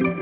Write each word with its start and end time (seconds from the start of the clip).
Herzlich 0.00 0.16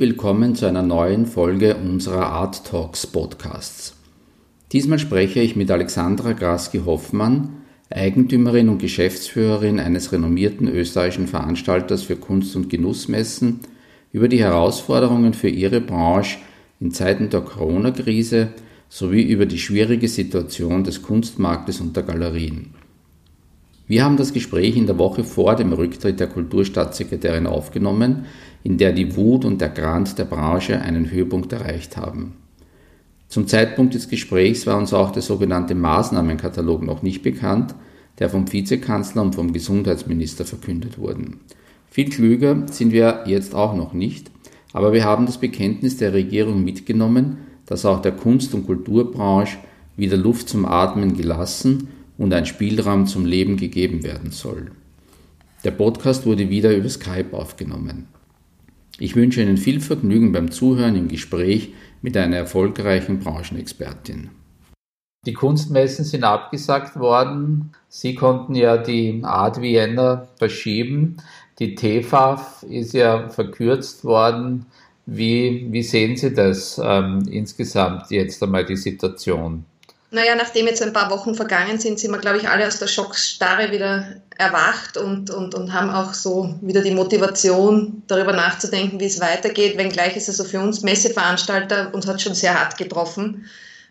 willkommen 0.00 0.56
zu 0.56 0.66
einer 0.66 0.82
neuen 0.82 1.26
Folge 1.26 1.76
unserer 1.76 2.26
Art 2.26 2.66
Talks 2.66 3.06
Podcasts. 3.06 3.94
Diesmal 4.72 4.98
spreche 4.98 5.38
ich 5.38 5.54
mit 5.54 5.70
Alexandra 5.70 6.32
Graski-Hoffmann, 6.32 7.61
Eigentümerin 7.96 8.68
und 8.68 8.78
Geschäftsführerin 8.78 9.78
eines 9.78 10.12
renommierten 10.12 10.68
österreichischen 10.68 11.26
Veranstalters 11.26 12.02
für 12.02 12.16
Kunst- 12.16 12.56
und 12.56 12.70
Genussmessen, 12.70 13.60
über 14.12 14.28
die 14.28 14.40
Herausforderungen 14.40 15.34
für 15.34 15.48
ihre 15.48 15.80
Branche 15.80 16.38
in 16.80 16.90
Zeiten 16.90 17.30
der 17.30 17.40
Corona-Krise 17.40 18.48
sowie 18.88 19.22
über 19.22 19.46
die 19.46 19.58
schwierige 19.58 20.08
Situation 20.08 20.84
des 20.84 21.02
Kunstmarktes 21.02 21.80
und 21.80 21.96
der 21.96 22.02
Galerien. 22.02 22.74
Wir 23.86 24.04
haben 24.04 24.16
das 24.16 24.32
Gespräch 24.32 24.76
in 24.76 24.86
der 24.86 24.98
Woche 24.98 25.24
vor 25.24 25.56
dem 25.56 25.72
Rücktritt 25.72 26.20
der 26.20 26.26
Kulturstaatssekretärin 26.26 27.46
aufgenommen, 27.46 28.26
in 28.62 28.78
der 28.78 28.92
die 28.92 29.16
Wut 29.16 29.44
und 29.44 29.60
der 29.60 29.70
Grant 29.70 30.18
der 30.18 30.24
Branche 30.24 30.80
einen 30.80 31.10
Höhepunkt 31.10 31.52
erreicht 31.52 31.96
haben. 31.96 32.34
Zum 33.32 33.46
Zeitpunkt 33.46 33.94
des 33.94 34.10
Gesprächs 34.10 34.66
war 34.66 34.76
uns 34.76 34.92
auch 34.92 35.10
der 35.10 35.22
sogenannte 35.22 35.74
Maßnahmenkatalog 35.74 36.82
noch 36.82 37.00
nicht 37.00 37.22
bekannt, 37.22 37.74
der 38.18 38.28
vom 38.28 38.52
Vizekanzler 38.52 39.22
und 39.22 39.36
vom 39.36 39.54
Gesundheitsminister 39.54 40.44
verkündet 40.44 40.98
wurden. 40.98 41.40
Viel 41.90 42.10
klüger 42.10 42.66
sind 42.70 42.92
wir 42.92 43.24
jetzt 43.24 43.54
auch 43.54 43.74
noch 43.74 43.94
nicht, 43.94 44.30
aber 44.74 44.92
wir 44.92 45.04
haben 45.04 45.24
das 45.24 45.38
Bekenntnis 45.38 45.96
der 45.96 46.12
Regierung 46.12 46.62
mitgenommen, 46.62 47.38
dass 47.64 47.86
auch 47.86 48.02
der 48.02 48.12
Kunst- 48.12 48.52
und 48.52 48.66
Kulturbranche 48.66 49.56
wieder 49.96 50.18
Luft 50.18 50.50
zum 50.50 50.66
Atmen 50.66 51.16
gelassen 51.16 51.88
und 52.18 52.34
ein 52.34 52.44
Spielraum 52.44 53.06
zum 53.06 53.24
Leben 53.24 53.56
gegeben 53.56 54.04
werden 54.04 54.30
soll. 54.30 54.72
Der 55.64 55.70
Podcast 55.70 56.26
wurde 56.26 56.50
wieder 56.50 56.76
über 56.76 56.90
Skype 56.90 57.32
aufgenommen. 57.32 58.08
Ich 59.02 59.16
wünsche 59.16 59.42
Ihnen 59.42 59.56
viel 59.56 59.80
Vergnügen 59.80 60.30
beim 60.30 60.52
Zuhören 60.52 60.94
im 60.94 61.08
Gespräch 61.08 61.72
mit 62.02 62.16
einer 62.16 62.36
erfolgreichen 62.36 63.18
Branchenexpertin. 63.18 64.30
Die 65.26 65.32
Kunstmessen 65.32 66.04
sind 66.04 66.22
abgesagt 66.22 66.96
worden. 66.96 67.72
Sie 67.88 68.14
konnten 68.14 68.54
ja 68.54 68.76
die 68.76 69.20
Art 69.24 69.60
Vienna 69.60 70.28
verschieben. 70.36 71.16
Die 71.58 71.74
TFAF 71.74 72.62
ist 72.62 72.92
ja 72.92 73.28
verkürzt 73.28 74.04
worden. 74.04 74.66
Wie, 75.04 75.66
wie 75.72 75.82
sehen 75.82 76.16
Sie 76.16 76.32
das 76.32 76.80
ähm, 76.80 77.24
insgesamt 77.28 78.08
jetzt 78.12 78.40
einmal 78.40 78.64
die 78.64 78.76
Situation? 78.76 79.64
Naja, 80.14 80.34
nachdem 80.34 80.66
jetzt 80.66 80.82
ein 80.82 80.92
paar 80.92 81.10
Wochen 81.10 81.34
vergangen 81.34 81.80
sind, 81.80 81.98
sind 81.98 82.10
wir, 82.10 82.18
glaube 82.18 82.36
ich, 82.36 82.46
alle 82.46 82.66
aus 82.66 82.78
der 82.78 82.86
Schockstarre 82.86 83.72
wieder 83.72 84.16
erwacht 84.36 84.98
und, 84.98 85.30
und, 85.30 85.54
und 85.54 85.72
haben 85.72 85.88
auch 85.88 86.12
so 86.12 86.54
wieder 86.60 86.82
die 86.82 86.90
Motivation, 86.90 88.02
darüber 88.08 88.34
nachzudenken, 88.34 89.00
wie 89.00 89.06
es 89.06 89.20
weitergeht. 89.20 89.78
Wenngleich 89.78 90.14
ist 90.14 90.28
es 90.28 90.38
also 90.38 90.50
für 90.50 90.60
uns 90.60 90.82
Messeveranstalter, 90.82 91.94
uns 91.94 92.06
hat 92.06 92.20
schon 92.20 92.34
sehr 92.34 92.60
hart 92.60 92.76
getroffen, 92.76 93.46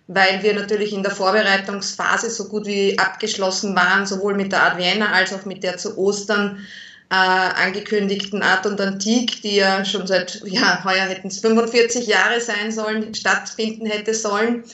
weil 0.05 0.43
wir 0.43 0.53
natürlich 0.53 0.93
in 0.93 1.01
der 1.01 1.11
Vorbereitungsphase 1.11 2.29
so 2.29 2.49
gut 2.49 2.67
wie 2.67 2.99
abgeschlossen 2.99 3.75
waren, 3.75 4.05
sowohl 4.05 4.35
mit 4.35 4.51
der 4.51 4.61
Art 4.61 4.77
Vienna 4.77 5.11
als 5.13 5.33
auch 5.33 5.45
mit 5.45 5.63
der 5.63 5.77
zu 5.77 5.97
Ostern 5.97 6.59
äh, 7.09 7.15
angekündigten 7.15 8.43
Art 8.43 8.67
und 8.67 8.79
Antik, 8.79 9.41
die 9.41 9.55
ja 9.55 9.83
schon 9.85 10.05
seit, 10.05 10.43
ja, 10.45 10.83
heuer 10.85 11.05
hätten 11.05 11.29
es 11.29 11.39
45 11.39 12.05
Jahre 12.05 12.39
sein 12.39 12.71
sollen, 12.71 13.15
stattfinden 13.15 13.87
hätte 13.87 14.13
sollen. 14.13 14.65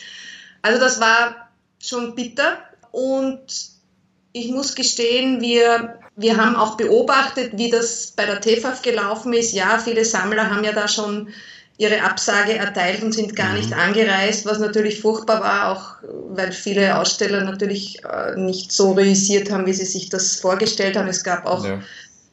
Also 0.67 0.81
das 0.81 0.99
war 0.99 1.49
schon 1.79 2.13
bitter 2.13 2.57
und 2.91 3.45
ich 4.33 4.51
muss 4.51 4.75
gestehen, 4.75 5.39
wir, 5.39 5.97
wir 6.17 6.35
haben 6.35 6.57
auch 6.57 6.75
beobachtet, 6.75 7.51
wie 7.57 7.71
das 7.71 8.11
bei 8.15 8.25
der 8.25 8.41
TFAF 8.41 8.81
gelaufen 8.81 9.31
ist. 9.31 9.53
Ja, 9.53 9.79
viele 9.79 10.03
Sammler 10.03 10.49
haben 10.49 10.65
ja 10.65 10.73
da 10.73 10.89
schon 10.89 11.29
ihre 11.77 12.01
Absage 12.01 12.53
erteilt 12.55 13.01
und 13.01 13.13
sind 13.13 13.35
gar 13.35 13.53
nicht 13.53 13.69
mhm. 13.69 13.79
angereist, 13.79 14.45
was 14.45 14.59
natürlich 14.59 14.99
furchtbar 14.99 15.39
war, 15.41 15.71
auch 15.71 16.09
weil 16.29 16.51
viele 16.51 16.97
Aussteller 16.97 17.45
natürlich 17.45 18.03
äh, 18.03 18.35
nicht 18.35 18.73
so 18.73 18.91
realisiert 18.91 19.49
haben, 19.49 19.67
wie 19.67 19.73
sie 19.73 19.85
sich 19.85 20.09
das 20.09 20.35
vorgestellt 20.35 20.97
haben. 20.97 21.07
Es 21.07 21.23
gab 21.23 21.45
auch 21.45 21.63
ja 21.63 21.79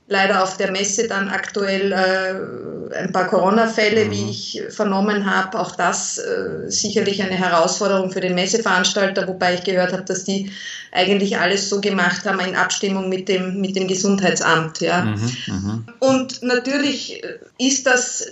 leider 0.07 0.43
auf 0.43 0.57
der 0.57 0.71
Messe 0.71 1.09
dann 1.09 1.29
aktuell 1.29 1.93
äh, 1.93 2.97
ein 2.97 3.13
paar 3.13 3.27
Corona-Fälle, 3.27 4.05
mhm. 4.05 4.11
wie 4.11 4.31
ich 4.31 4.63
vernommen 4.69 5.31
habe. 5.31 5.59
Auch 5.59 5.77
das 5.77 6.19
äh, 6.19 6.71
sicherlich 6.71 7.23
eine 7.23 7.37
Herausforderung 7.37 8.11
für 8.11 8.21
den 8.21 8.35
Messeveranstalter, 8.35 9.27
wobei 9.27 9.55
ich 9.55 9.65
gehört 9.65 9.93
habe, 9.93 10.05
dass 10.05 10.25
die 10.25 10.51
eigentlich 10.93 11.39
alles 11.39 11.69
so 11.71 11.81
gemacht 11.81 12.27
haben 12.27 12.41
in 12.41 12.55
Abstimmung 12.55 13.09
mit 13.09 13.29
dem, 13.29 13.61
mit 13.61 13.77
dem 13.77 13.89
Gesundheitsamt. 13.89 14.81
Ja. 14.81 15.05
Mhm, 15.05 15.33
mhm. 15.47 15.85
Und 16.01 16.43
natürlich 16.43 17.23
ist 17.59 17.87
das 17.87 18.27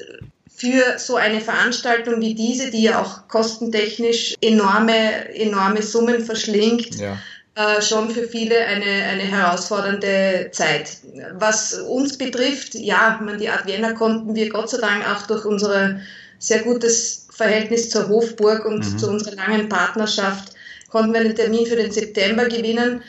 für 0.55 0.99
so 0.99 1.17
eine 1.17 1.41
Veranstaltung 1.41 2.21
wie 2.21 2.35
diese, 2.35 2.71
die 2.71 2.83
ja 2.83 3.01
auch 3.01 3.27
kostentechnisch 3.27 4.35
enorme, 4.41 5.35
enorme 5.35 5.83
Summen 5.83 6.25
verschlingt, 6.25 6.95
ja 6.97 7.19
äh, 7.55 7.83
schon 7.83 8.11
für 8.11 8.27
viele 8.27 8.59
eine, 8.65 8.85
eine 8.85 9.23
herausfordernde 9.23 10.49
Zeit. 10.53 10.99
Was 11.35 11.75
uns 11.75 12.17
betrifft, 12.17 12.75
ja, 12.75 13.21
man, 13.23 13.39
die 13.39 13.49
Art 13.49 13.67
Vienna 13.67 13.93
konnten 13.93 14.35
wir 14.35 14.49
Gott 14.49 14.71
sei 14.71 14.79
Dank 14.79 15.05
auch 15.07 15.27
durch 15.27 15.45
unser 15.45 16.01
sehr 16.39 16.61
gutes 16.61 17.29
Verhältnis 17.31 17.91
zur 17.91 18.09
Hofburg 18.09 18.65
und 18.65 18.79
mhm. 18.79 18.99
zu 18.99 19.09
unserer 19.09 19.37
langen 19.37 19.69
Partnerschaft, 19.69 20.55
konnten 20.91 21.13
wir 21.13 21.21
einen 21.21 21.37
Termin 21.37 21.67
für 21.67 21.77
den 21.77 21.93
September 21.93 22.47
gewinnen. 22.47 23.03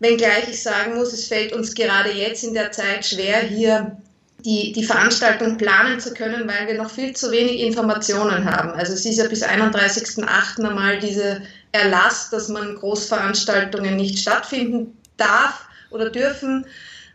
Wenngleich 0.00 0.48
ich 0.48 0.62
sagen 0.62 0.94
muss, 0.94 1.12
es 1.12 1.26
fällt 1.26 1.52
uns 1.52 1.74
gerade 1.74 2.12
jetzt 2.12 2.44
in 2.44 2.54
der 2.54 2.70
Zeit 2.70 3.04
schwer, 3.04 3.40
hier 3.40 3.96
die, 4.44 4.72
die 4.72 4.84
Veranstaltung 4.84 5.56
planen 5.56 5.98
zu 5.98 6.14
können, 6.14 6.48
weil 6.48 6.68
wir 6.68 6.80
noch 6.80 6.90
viel 6.90 7.14
zu 7.14 7.32
wenig 7.32 7.60
Informationen 7.60 8.44
haben. 8.44 8.70
Also 8.70 8.92
es 8.92 9.04
ist 9.04 9.18
ja 9.18 9.26
bis 9.26 9.42
31.08. 9.42 10.64
einmal 10.64 11.00
diese 11.00 11.42
Erlass, 11.72 12.30
dass 12.30 12.48
man 12.48 12.76
Großveranstaltungen 12.76 13.96
nicht 13.96 14.18
stattfinden 14.18 14.96
darf 15.16 15.66
oder 15.90 16.10
dürfen, 16.10 16.66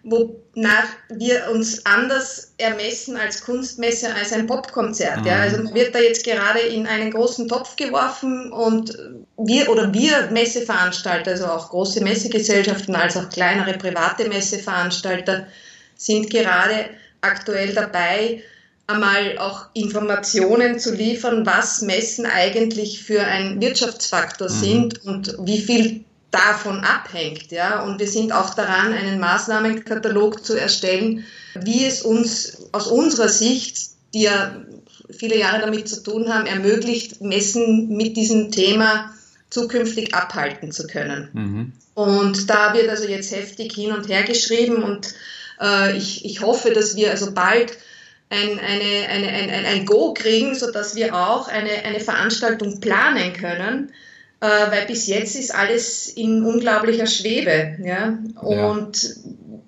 wonach 0.04 0.86
wir 1.10 1.50
uns 1.52 1.86
anders 1.86 2.54
ermessen 2.58 3.16
als 3.16 3.44
Kunstmesse 3.44 4.14
als 4.14 4.34
ein 4.34 4.48
Popkonzert. 4.48 5.22
Mhm. 5.22 5.28
Ja. 5.28 5.40
Also 5.40 5.74
wird 5.74 5.96
da 5.96 6.00
jetzt 6.00 6.26
gerade 6.26 6.60
in 6.60 6.86
einen 6.86 7.12
großen 7.12 7.48
Topf 7.48 7.76
geworfen 7.78 8.52
und 8.52 8.98
wir 9.38 9.70
oder 9.70 9.94
wir 9.94 10.30
Messeveranstalter, 10.32 11.32
also 11.32 11.46
auch 11.46 11.70
große 11.70 12.04
Messegesellschaften 12.04 12.96
als 12.96 13.16
auch 13.16 13.30
kleinere 13.30 13.78
private 13.78 14.28
Messeveranstalter, 14.28 15.48
sind 15.96 16.30
gerade 16.30 16.90
aktuell 17.22 17.74
dabei, 17.74 18.44
einmal 18.88 19.38
auch 19.38 19.68
Informationen 19.74 20.80
zu 20.80 20.94
liefern, 20.94 21.46
was 21.46 21.82
Messen 21.82 22.26
eigentlich 22.26 23.04
für 23.04 23.22
ein 23.22 23.62
Wirtschaftsfaktor 23.62 24.50
mhm. 24.50 24.54
sind 24.54 25.06
und 25.06 25.36
wie 25.40 25.60
viel 25.60 26.04
davon 26.32 26.80
abhängt. 26.80 27.52
Ja? 27.52 27.84
Und 27.84 28.00
wir 28.00 28.08
sind 28.08 28.32
auch 28.32 28.54
daran, 28.56 28.94
einen 28.94 29.20
Maßnahmenkatalog 29.20 30.44
zu 30.44 30.56
erstellen, 30.56 31.26
wie 31.56 31.86
es 31.86 32.02
uns 32.02 32.70
aus 32.72 32.88
unserer 32.88 33.30
Sicht, 33.30 33.92
die 34.14 34.24
ja 34.24 34.56
viele 35.10 35.38
Jahre 35.38 35.62
damit 35.62 35.88
zu 35.88 36.02
tun 36.02 36.34
haben, 36.34 36.46
ermöglicht, 36.46 37.22
Messen 37.22 37.90
mit 37.90 38.18
diesem 38.18 38.52
Thema 38.52 39.14
zukünftig 39.50 40.14
abhalten 40.16 40.72
zu 40.72 40.88
können. 40.88 41.30
Mhm. 41.34 41.74
Und 41.94 42.50
da 42.50 42.74
wird 42.74 42.90
also 42.90 43.08
jetzt 43.08 43.32
heftig 43.32 43.74
hin 43.74 43.92
und 43.92 44.10
her 44.10 44.24
geschrieben 44.24 44.82
und 44.82 45.14
äh, 45.62 45.96
ich, 45.96 46.26
ich 46.26 46.42
hoffe, 46.42 46.72
dass 46.72 46.96
wir 46.96 47.12
also 47.12 47.32
bald 47.34 47.78
ein, 48.34 48.60
eine, 48.60 49.08
eine, 49.10 49.28
ein, 49.28 49.66
ein 49.66 49.86
Go 49.86 50.14
kriegen, 50.14 50.56
sodass 50.56 50.96
wir 50.96 51.16
auch 51.16 51.48
eine, 51.48 51.70
eine 51.86 52.00
Veranstaltung 52.00 52.80
planen 52.80 53.34
können, 53.34 53.92
äh, 54.42 54.46
weil 54.46 54.86
bis 54.88 55.08
jetzt 55.08 55.36
ist 55.36 55.54
alles 55.54 56.08
in 56.08 56.44
unglaublicher 56.44 57.06
Schwebe. 57.06 57.78
Ja? 57.84 58.18
Und 58.42 59.04
ja. 59.04 59.10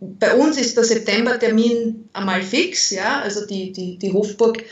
bei 0.02 0.34
uns 0.34 0.58
ist 0.58 0.76
der 0.76 0.84
Septembertermin 0.84 2.10
einmal 2.14 2.42
fix, 2.42 2.90
ja? 2.90 3.22
also 3.22 3.46
die, 3.46 3.72
die, 3.72 3.98
die 4.00 4.12
Hofburg 4.12 4.64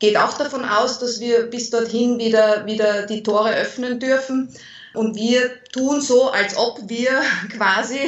geht 0.00 0.16
auch 0.16 0.36
davon 0.36 0.64
aus, 0.64 0.98
dass 0.98 1.20
wir 1.20 1.44
bis 1.44 1.70
dorthin 1.70 2.18
wieder, 2.18 2.66
wieder 2.66 3.06
die 3.06 3.22
Tore 3.22 3.54
öffnen 3.54 4.00
dürfen. 4.00 4.48
Und 4.92 5.14
wir 5.14 5.50
tun 5.72 6.00
so, 6.00 6.30
als 6.30 6.56
ob 6.56 6.88
wir 6.88 7.10
quasi 7.56 7.98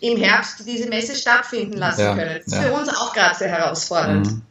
im 0.00 0.16
Herbst 0.16 0.66
diese 0.66 0.88
Messe 0.88 1.14
stattfinden 1.14 1.76
lassen 1.76 2.00
ja, 2.00 2.14
können. 2.14 2.36
Das 2.38 2.46
ist 2.46 2.54
ja. 2.54 2.62
für 2.62 2.72
uns 2.72 2.88
auch 2.88 3.12
gerade 3.12 3.36
sehr 3.36 3.48
herausfordernd. 3.48 4.26
Mhm. 4.26 4.42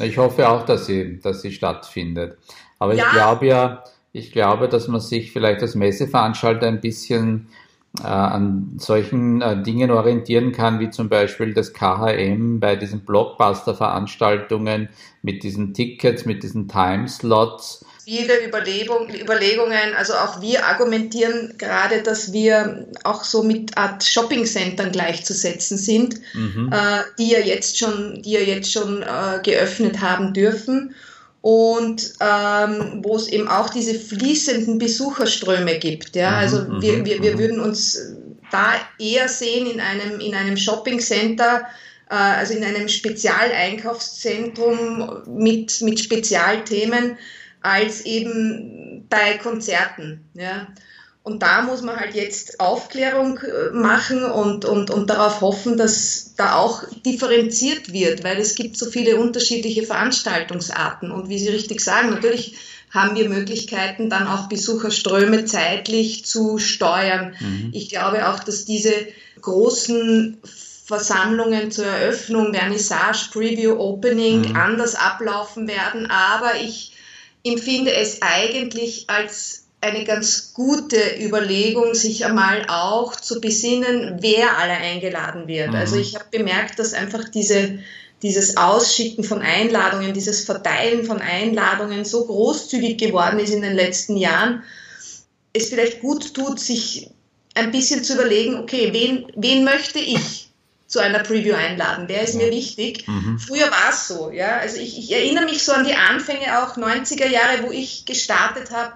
Ich 0.00 0.18
hoffe 0.18 0.48
auch, 0.48 0.64
dass 0.64 0.86
sie, 0.86 1.18
dass 1.20 1.42
sie 1.42 1.52
stattfindet. 1.52 2.38
Aber 2.78 2.94
ja. 2.94 3.04
ich 3.04 3.12
glaube 3.12 3.46
ja, 3.46 3.84
ich 4.12 4.32
glaube, 4.32 4.68
dass 4.68 4.88
man 4.88 5.00
sich 5.00 5.32
vielleicht 5.32 5.62
als 5.62 5.74
Messeveranstalter 5.74 6.66
ein 6.66 6.80
bisschen 6.80 7.48
äh, 8.00 8.06
an 8.06 8.74
solchen 8.78 9.40
äh, 9.42 9.62
Dingen 9.62 9.90
orientieren 9.90 10.52
kann, 10.52 10.80
wie 10.80 10.90
zum 10.90 11.08
Beispiel 11.08 11.54
das 11.54 11.72
KHM 11.72 12.60
bei 12.60 12.76
diesen 12.76 13.00
Blockbuster-Veranstaltungen 13.00 14.88
mit 15.22 15.42
diesen 15.42 15.74
Tickets, 15.74 16.24
mit 16.24 16.42
diesen 16.42 16.68
Timeslots. 16.68 17.84
Viele 18.08 18.42
Überlegung, 18.42 19.10
Überlegungen, 19.10 19.94
also 19.94 20.14
auch 20.14 20.40
wir 20.40 20.64
argumentieren 20.64 21.52
gerade, 21.58 22.02
dass 22.02 22.32
wir 22.32 22.86
auch 23.04 23.22
so 23.22 23.42
mit 23.42 23.76
Art 23.76 24.02
Shopping-Centern 24.02 24.92
gleichzusetzen 24.92 25.76
sind, 25.76 26.18
mhm. 26.32 26.72
äh, 26.72 27.02
die 27.18 27.32
ja 27.32 27.40
jetzt 27.40 27.76
schon, 27.76 28.22
die 28.22 28.30
ja 28.30 28.40
jetzt 28.40 28.72
schon 28.72 29.02
äh, 29.02 29.40
geöffnet 29.42 30.00
haben 30.00 30.32
dürfen 30.32 30.94
und 31.42 32.14
ähm, 32.20 33.00
wo 33.02 33.14
es 33.14 33.28
eben 33.28 33.46
auch 33.46 33.68
diese 33.68 33.94
fließenden 33.94 34.78
Besucherströme 34.78 35.78
gibt. 35.78 36.16
Ja? 36.16 36.30
Mhm, 36.30 36.36
also 36.36 36.62
mhm, 36.62 36.80
wir, 36.80 37.04
wir, 37.04 37.22
wir 37.22 37.34
mhm. 37.34 37.38
würden 37.38 37.60
uns 37.60 38.14
da 38.50 38.72
eher 38.98 39.28
sehen 39.28 39.70
in 39.70 39.82
einem, 39.82 40.18
in 40.20 40.34
einem 40.34 40.56
Shopping-Center, 40.56 41.66
äh, 42.08 42.14
also 42.14 42.54
in 42.54 42.64
einem 42.64 42.88
Spezialeinkaufszentrum 42.88 45.24
mit, 45.26 45.82
mit 45.82 46.00
Spezialthemen, 46.00 47.18
als 47.62 48.02
eben 48.02 49.06
bei 49.08 49.38
Konzerten. 49.38 50.24
Ja? 50.34 50.68
Und 51.28 51.42
da 51.42 51.60
muss 51.60 51.82
man 51.82 51.96
halt 51.96 52.14
jetzt 52.14 52.58
Aufklärung 52.58 53.38
äh, 53.40 53.70
machen 53.74 54.24
und, 54.24 54.64
und, 54.64 54.90
und 54.90 55.10
darauf 55.10 55.42
hoffen, 55.42 55.76
dass 55.76 56.32
da 56.36 56.54
auch 56.54 56.84
differenziert 57.04 57.92
wird, 57.92 58.24
weil 58.24 58.38
es 58.38 58.54
gibt 58.54 58.78
so 58.78 58.90
viele 58.90 59.16
unterschiedliche 59.16 59.82
Veranstaltungsarten. 59.82 61.10
Und 61.10 61.28
wie 61.28 61.38
Sie 61.38 61.50
richtig 61.50 61.82
sagen, 61.82 62.10
natürlich 62.10 62.56
haben 62.90 63.14
wir 63.14 63.28
Möglichkeiten, 63.28 64.08
dann 64.08 64.26
auch 64.26 64.48
Besucherströme 64.48 65.44
zeitlich 65.44 66.24
zu 66.24 66.56
steuern. 66.56 67.36
Mhm. 67.38 67.72
Ich 67.74 67.90
glaube 67.90 68.28
auch, 68.30 68.38
dass 68.42 68.64
diese 68.64 68.94
großen 69.42 70.38
Versammlungen 70.86 71.70
zur 71.70 71.84
Eröffnung, 71.84 72.54
Vernissage, 72.54 73.28
Preview, 73.30 73.78
Opening 73.78 74.48
mhm. 74.48 74.56
anders 74.56 74.94
ablaufen 74.94 75.68
werden. 75.68 76.06
Aber 76.10 76.56
ich 76.58 76.92
empfinde 77.44 77.94
es 77.94 78.22
eigentlich 78.22 79.04
als 79.08 79.64
eine 79.80 80.04
ganz 80.04 80.54
gute 80.54 80.96
Überlegung, 81.20 81.94
sich 81.94 82.24
einmal 82.24 82.66
auch 82.68 83.14
zu 83.14 83.40
besinnen, 83.40 84.18
wer 84.20 84.58
alle 84.58 84.72
eingeladen 84.72 85.46
wird. 85.46 85.68
Also 85.68 85.76
mhm. 85.76 85.80
Also 85.80 85.96
ich 85.96 86.14
habe 86.16 86.26
bemerkt, 86.30 86.78
dass 86.78 86.94
einfach 86.94 87.28
diese, 87.28 87.78
dieses 88.22 88.56
Ausschicken 88.56 89.22
von 89.22 89.40
Einladungen, 89.40 90.12
dieses 90.12 90.44
Verteilen 90.44 91.04
von 91.04 91.20
Einladungen 91.20 92.04
so 92.04 92.24
großzügig 92.24 92.98
geworden 92.98 93.38
ist 93.38 93.52
in 93.52 93.62
den 93.62 93.76
letzten 93.76 94.16
Jahren, 94.16 94.64
es 95.52 95.68
vielleicht 95.68 96.00
gut 96.00 96.34
tut, 96.34 96.58
sich 96.58 97.10
ein 97.54 97.70
bisschen 97.70 98.02
zu 98.04 98.14
überlegen, 98.14 98.56
okay, 98.56 98.92
wen, 98.92 99.26
wen 99.36 99.64
möchte 99.64 99.98
ich 99.98 100.47
zu 100.88 100.98
einer 100.98 101.20
Preview 101.20 101.54
einladen? 101.54 102.06
Wer 102.08 102.22
ist 102.22 102.34
mir 102.34 102.50
wichtig? 102.50 103.06
Mhm. 103.06 103.38
Früher 103.38 103.70
war 103.70 103.90
es 103.90 104.08
so, 104.08 104.32
ja. 104.32 104.56
Also 104.56 104.78
ich, 104.78 104.98
ich 104.98 105.12
erinnere 105.12 105.44
mich 105.44 105.62
so 105.62 105.72
an 105.72 105.84
die 105.84 105.94
Anfänge 105.94 106.62
auch 106.62 106.76
90er 106.76 107.28
Jahre, 107.28 107.62
wo 107.62 107.70
ich 107.70 108.04
gestartet 108.04 108.72
habe 108.72 108.94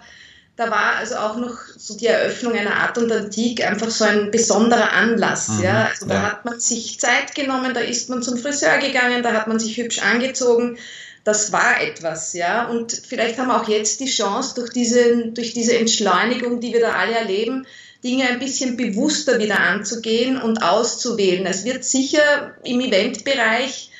da 0.57 0.71
war 0.71 0.97
also 0.97 1.17
auch 1.17 1.37
noch 1.37 1.57
so 1.77 1.97
die 1.97 2.07
Eröffnung 2.07 2.53
einer 2.53 2.77
Art 2.77 2.99
und 2.99 3.11
Antik 3.11 3.67
einfach 3.67 3.91
so 3.91 4.05
ein 4.05 4.31
besonderer 4.31 4.93
Anlass. 4.93 5.49
Mhm, 5.49 5.63
ja? 5.63 5.87
Also 5.87 6.07
da 6.07 6.15
ja. 6.15 6.23
hat 6.23 6.45
man 6.45 6.61
sich 6.61 7.01
Zeit 7.01 7.35
genommen, 7.35 7.73
da 7.73 7.81
ist 7.81 8.11
man 8.11 8.23
zum 8.23 8.37
Friseur 8.37 8.79
gegangen, 8.79 9.23
da 9.23 9.33
hat 9.33 9.49
man 9.49 9.59
sich 9.59 9.77
hübsch 9.77 10.01
angezogen. 10.01 10.79
Das 11.25 11.53
war 11.53 11.81
etwas, 11.81 12.33
ja. 12.35 12.67
Und 12.67 12.93
vielleicht 12.93 13.39
haben 13.39 13.49
wir 13.49 13.61
auch 13.61 13.69
jetzt 13.69 14.01
die 14.01 14.11
Chance, 14.11 14.55
durch 14.57 14.71
diese, 14.71 15.29
durch 15.29 15.55
diese 15.55 15.79
Entschleunigung, 15.79 16.61
die 16.61 16.73
wir 16.73 16.81
da 16.81 16.93
alle 16.93 17.15
erleben, 17.15 17.67
Dinge 18.03 18.29
ein 18.29 18.39
bisschen 18.39 18.77
bewusster 18.77 19.39
wieder 19.39 19.61
anzugehen 19.61 20.41
und 20.41 20.63
auszuwählen. 20.63 21.47
Es 21.47 21.65
wird 21.65 21.85
sicher 21.85 22.55
im 22.65 22.81
Eventbereich 22.81 23.91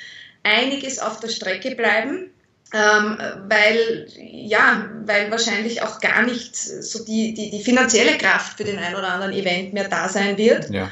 einiges 0.43 0.99
auf 0.99 1.21
der 1.21 1.29
Strecke 1.29 1.75
bleiben 1.75 2.33
ähm, 2.75 3.19
weil 3.49 4.07
ja, 4.17 4.89
weil 5.05 5.31
wahrscheinlich 5.31 5.83
auch 5.83 6.01
gar 6.01 6.23
nicht 6.23 6.57
so 6.57 7.05
die, 7.05 7.35
die, 7.35 7.51
die 7.51 7.63
finanzielle 7.63 8.17
Kraft 8.17 8.57
für 8.57 8.65
den 8.65 8.79
ein 8.79 8.95
oder 8.95 9.09
anderen 9.09 9.33
Event 9.33 9.75
mehr 9.75 9.89
da 9.89 10.09
sein 10.09 10.39
wird. 10.39 10.71
Ja. 10.71 10.91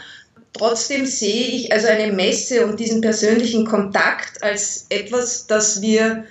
Trotzdem 0.52 1.06
sehe 1.06 1.46
ich 1.46 1.72
also 1.72 1.86
eine 1.86 2.12
Messe 2.12 2.66
und 2.66 2.80
diesen 2.80 3.00
persönlichen 3.00 3.66
Kontakt 3.66 4.42
als 4.42 4.86
etwas, 4.90 5.46
das 5.46 5.80
wir 5.80 6.24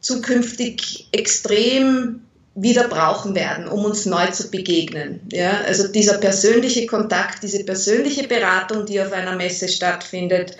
zukünftig 0.00 1.08
extrem 1.12 2.22
wieder 2.60 2.88
brauchen 2.88 3.34
werden, 3.34 3.68
um 3.68 3.84
uns 3.84 4.06
neu 4.06 4.26
zu 4.26 4.50
begegnen. 4.50 5.20
Ja, 5.32 5.60
also 5.66 5.88
dieser 5.88 6.18
persönliche 6.18 6.86
Kontakt, 6.86 7.42
diese 7.42 7.64
persönliche 7.64 8.26
Beratung, 8.26 8.84
die 8.86 9.00
auf 9.00 9.12
einer 9.12 9.36
Messe 9.36 9.68
stattfindet, 9.68 10.56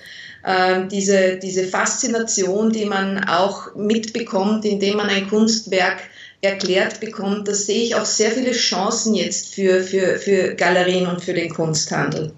ähm, 0.46 0.88
diese, 0.88 1.36
diese 1.36 1.64
Faszination, 1.64 2.70
die 2.70 2.84
man 2.84 3.24
auch 3.24 3.74
mitbekommt, 3.74 4.64
indem 4.64 4.98
man 4.98 5.08
ein 5.08 5.28
Kunstwerk 5.28 5.98
erklärt 6.40 7.00
bekommt, 7.00 7.48
da 7.48 7.54
sehe 7.54 7.82
ich 7.82 7.94
auch 7.96 8.04
sehr 8.04 8.30
viele 8.30 8.52
Chancen 8.52 9.14
jetzt 9.14 9.54
für, 9.54 9.82
für, 9.82 10.16
für 10.18 10.54
Galerien 10.54 11.08
und 11.08 11.20
für 11.20 11.34
den 11.34 11.52
Kunsthandel. 11.52 12.32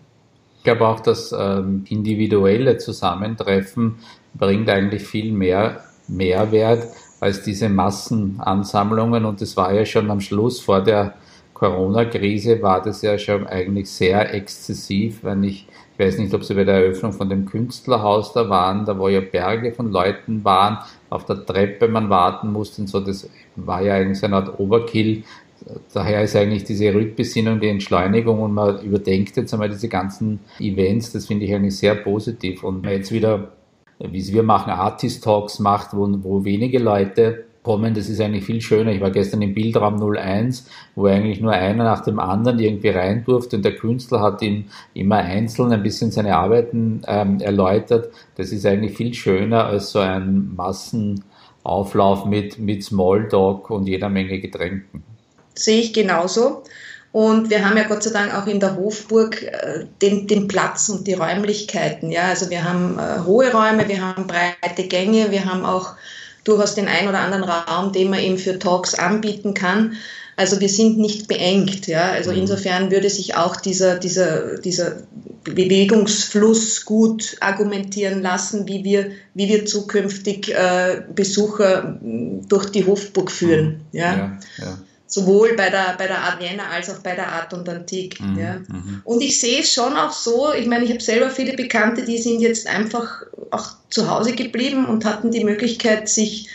Ich 0.57 0.65
glaube 0.65 0.87
auch, 0.87 1.01
das 1.01 1.33
ähm, 1.33 1.85
individuelle 1.89 2.79
Zusammentreffen 2.79 3.97
bringt 4.35 4.71
eigentlich 4.71 5.03
viel 5.03 5.33
mehr 5.33 5.85
Mehrwert 6.09 6.85
als 7.21 7.43
diese 7.43 7.69
Massenansammlungen. 7.69 9.25
Und 9.25 9.41
das 9.41 9.57
war 9.57 9.73
ja 9.73 9.85
schon 9.85 10.11
am 10.11 10.21
Schluss 10.21 10.61
vor 10.61 10.83
der 10.83 11.15
Corona-Krise, 11.55 12.63
war 12.63 12.83
das 12.83 13.03
ja 13.03 13.19
schon 13.19 13.47
eigentlich 13.47 13.91
sehr 13.91 14.35
exzessiv, 14.35 15.23
wenn 15.23 15.45
ich 15.45 15.67
ich 16.01 16.07
weiß 16.07 16.19
nicht, 16.19 16.33
ob 16.33 16.45
Sie 16.45 16.55
bei 16.55 16.65
der 16.65 16.77
Eröffnung 16.77 17.13
von 17.13 17.29
dem 17.29 17.45
Künstlerhaus 17.45 18.33
da 18.33 18.49
waren, 18.49 18.87
da 18.87 18.99
wo 18.99 19.09
ja 19.09 19.21
Berge 19.21 19.71
von 19.71 19.93
Leuten 19.93 20.43
waren, 20.45 20.79
auf 21.11 21.27
der 21.27 21.45
Treppe 21.45 21.89
man 21.89 22.09
warten 22.09 22.53
musste 22.53 22.81
und 22.81 22.89
so, 22.89 23.01
das 23.01 23.29
war 23.55 23.83
ja 23.83 23.97
eigentlich 23.97 24.19
so 24.19 24.25
eine 24.25 24.37
Art 24.37 24.59
Overkill. 24.59 25.25
Daher 25.93 26.23
ist 26.23 26.35
eigentlich 26.37 26.65
diese 26.65 26.95
Rückbesinnung, 26.95 27.61
die 27.61 27.69
Entschleunigung 27.69 28.41
und 28.41 28.55
man 28.55 28.81
überdenkt 28.81 29.37
jetzt 29.37 29.53
einmal 29.53 29.69
diese 29.69 29.91
ganzen 29.91 30.41
Events, 30.59 31.13
das 31.13 31.27
finde 31.27 31.45
ich 31.45 31.55
eigentlich 31.55 31.77
sehr 31.77 31.97
positiv. 31.97 32.65
Und 32.65 32.87
jetzt 32.87 33.13
wieder, 33.13 33.53
wie 34.09 34.21
es 34.21 34.33
wir 34.33 34.43
machen, 34.43 34.71
Artist 34.71 35.25
Talks 35.25 35.59
macht, 35.59 35.95
wo, 35.95 36.09
wo 36.23 36.45
wenige 36.45 36.79
Leute 36.79 37.45
kommen, 37.63 37.93
das 37.95 38.09
ist 38.09 38.21
eigentlich 38.21 38.45
viel 38.45 38.61
schöner. 38.61 38.93
Ich 38.93 39.01
war 39.01 39.11
gestern 39.11 39.43
im 39.43 39.55
Bildraum 39.55 40.01
01, 40.03 40.67
wo 40.95 41.07
eigentlich 41.07 41.41
nur 41.41 41.53
einer 41.53 41.85
nach 41.85 42.03
dem 42.03 42.19
anderen 42.19 42.59
irgendwie 42.59 42.89
rein 42.89 43.25
durfte 43.25 43.57
und 43.57 43.65
der 43.65 43.77
Künstler 43.77 44.21
hat 44.21 44.41
ihm 44.43 44.65
immer 44.95 45.17
einzeln 45.17 45.73
ein 45.73 45.83
bisschen 45.83 46.11
seine 46.11 46.37
Arbeiten 46.37 47.03
ähm, 47.07 47.41
erläutert. 47.41 48.13
Das 48.37 48.51
ist 48.51 48.65
eigentlich 48.65 48.97
viel 48.97 49.13
schöner 49.13 49.67
als 49.67 49.93
so 49.93 49.99
ein 49.99 50.55
Massenauflauf 50.57 52.25
mit, 52.25 52.59
mit 52.59 52.83
Smalltalk 52.83 53.69
und 53.69 53.87
jeder 53.87 54.09
Menge 54.09 54.41
Getränken. 54.41 55.03
Sehe 55.55 55.81
ich 55.81 55.93
genauso. 55.93 56.63
Und 57.13 57.51
wir 57.51 57.65
haben 57.65 57.77
ja 57.77 57.85
Gott 57.85 58.05
sei 58.05 58.11
Dank 58.11 58.35
auch 58.35 58.47
in 58.47 58.61
der 58.61 58.77
Hofburg 58.77 59.43
äh, 59.43 59.85
den, 60.01 60.29
den 60.29 60.47
Platz 60.47 60.89
und 60.89 61.07
die 61.09 61.15
Räumlichkeiten. 61.15 62.11
Ja, 62.11 62.29
also 62.29 62.51
wir 62.51 62.63
haben 62.63 62.99
äh, 62.99 63.25
hohe 63.25 63.51
Räume, 63.51 63.89
wir 63.89 64.01
haben 64.01 64.29
breite 64.29 64.85
Gänge, 64.85 65.33
wir 65.33 65.45
haben 65.45 65.65
auch 65.65 65.95
durchaus 66.45 66.77
den 66.77 66.87
ein 66.87 67.09
oder 67.09 67.19
anderen 67.19 67.45
Raum, 67.45 67.93
den 67.93 68.11
man 68.11 68.21
eben 68.21 68.39
für 68.39 68.59
Talks 68.59 68.95
anbieten 68.95 69.55
kann. 69.55 69.95
Also 70.37 70.61
wir 70.61 70.69
sind 70.69 70.99
nicht 70.99 71.27
beengt. 71.27 71.89
Ja? 71.89 72.13
Also 72.13 72.31
mhm. 72.31 72.39
insofern 72.39 72.93
würde 72.93 73.11
sich 73.11 73.35
auch 73.35 73.57
dieser, 73.57 73.99
dieser, 73.99 74.59
dieser 74.59 74.99
Bewegungsfluss 75.43 76.85
gut 76.85 77.37
argumentieren 77.41 78.23
lassen, 78.23 78.69
wie 78.69 78.85
wir, 78.85 79.11
wie 79.35 79.49
wir 79.49 79.67
zukünftig 79.67 80.55
äh, 80.55 81.03
Besucher 81.13 81.99
durch 82.49 82.71
die 82.71 82.87
Hofburg 82.87 83.33
führen. 83.33 83.81
Mhm. 83.93 83.99
Ja? 83.99 84.17
ja, 84.17 84.39
ja 84.59 84.79
sowohl 85.11 85.55
bei 85.57 85.69
der, 85.71 85.97
bei 85.99 86.07
der 86.07 86.21
Art 86.21 86.41
Vienna 86.41 86.71
als 86.73 86.89
auch 86.89 87.01
bei 87.01 87.15
der 87.15 87.31
Art 87.33 87.53
und 87.53 87.69
Antik. 87.69 88.21
Mhm, 88.21 88.39
ja. 88.39 88.55
Mhm. 88.55 89.03
Und 89.05 89.21
ich 89.21 89.41
sehe 89.41 89.61
es 89.61 89.75
schon 89.75 89.97
auch 89.97 90.13
so, 90.13 90.53
ich 90.55 90.67
meine, 90.67 90.85
ich 90.85 90.91
habe 90.91 91.03
selber 91.03 91.31
viele 91.31 91.55
Bekannte, 91.55 92.05
die 92.05 92.19
sind 92.19 92.41
jetzt 92.41 92.67
einfach 92.69 93.25
auch 93.51 93.73
zu 93.91 94.09
Hause 94.09 94.33
geblieben 94.33 94.87
und 94.87 95.05
hatten 95.05 95.33
die 95.33 95.45
Möglichkeit, 95.45 96.09
sich 96.09 96.49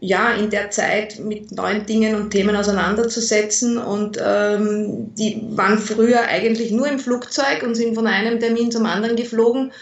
ja 0.00 0.32
in 0.32 0.50
der 0.50 0.70
Zeit 0.70 1.20
mit 1.20 1.52
neuen 1.52 1.86
Dingen 1.86 2.16
und 2.16 2.30
Themen 2.30 2.56
auseinanderzusetzen. 2.56 3.78
Und 3.78 4.18
ähm, 4.20 5.14
die 5.14 5.42
waren 5.50 5.78
früher 5.78 6.22
eigentlich 6.22 6.72
nur 6.72 6.88
im 6.88 6.98
Flugzeug 6.98 7.62
und 7.62 7.76
sind 7.76 7.94
von 7.94 8.08
einem 8.08 8.40
Termin 8.40 8.72
zum 8.72 8.86
anderen 8.86 9.14
geflogen 9.14 9.72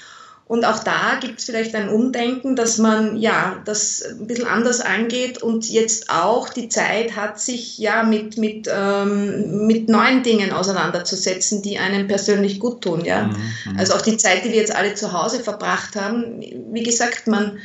und 0.49 0.65
auch 0.65 0.83
da 0.83 1.19
gibt 1.21 1.41
es 1.41 1.45
vielleicht 1.45 1.75
ein 1.75 1.91
Umdenken, 1.91 2.57
dass 2.57 2.79
man 2.79 3.19
ja 3.19 3.61
das 3.67 4.03
ein 4.03 4.27
bisschen 4.27 4.47
anders 4.47 4.81
angeht 4.81 5.43
und 5.43 5.69
jetzt 5.69 6.09
auch 6.09 6.49
die 6.49 6.71
Zeit 6.71 7.17
hat, 7.17 7.39
sich 7.39 7.77
ja 7.77 8.03
mit, 8.03 8.39
mit, 8.39 8.67
ähm, 8.67 9.67
mit 9.67 9.91
neuen 9.91 10.23
Dingen 10.23 10.51
auseinanderzusetzen, 10.53 11.61
die 11.61 11.79
einem 11.79 12.09
persönlich 12.09 12.61
gut 12.61 12.81
tun. 12.81 13.05
Ja? 13.05 13.25
Mhm, 13.25 13.73
mhm. 13.73 13.79
also 13.79 13.93
auch 13.93 14.01
die 14.01 14.17
Zeit, 14.17 14.43
die 14.47 14.49
wir 14.49 14.57
jetzt 14.57 14.75
alle 14.75 14.95
zu 14.95 15.13
Hause 15.13 15.41
verbracht 15.41 15.97
haben, 15.97 16.41
wie 16.73 16.83
gesagt, 16.83 17.27
man, 17.27 17.59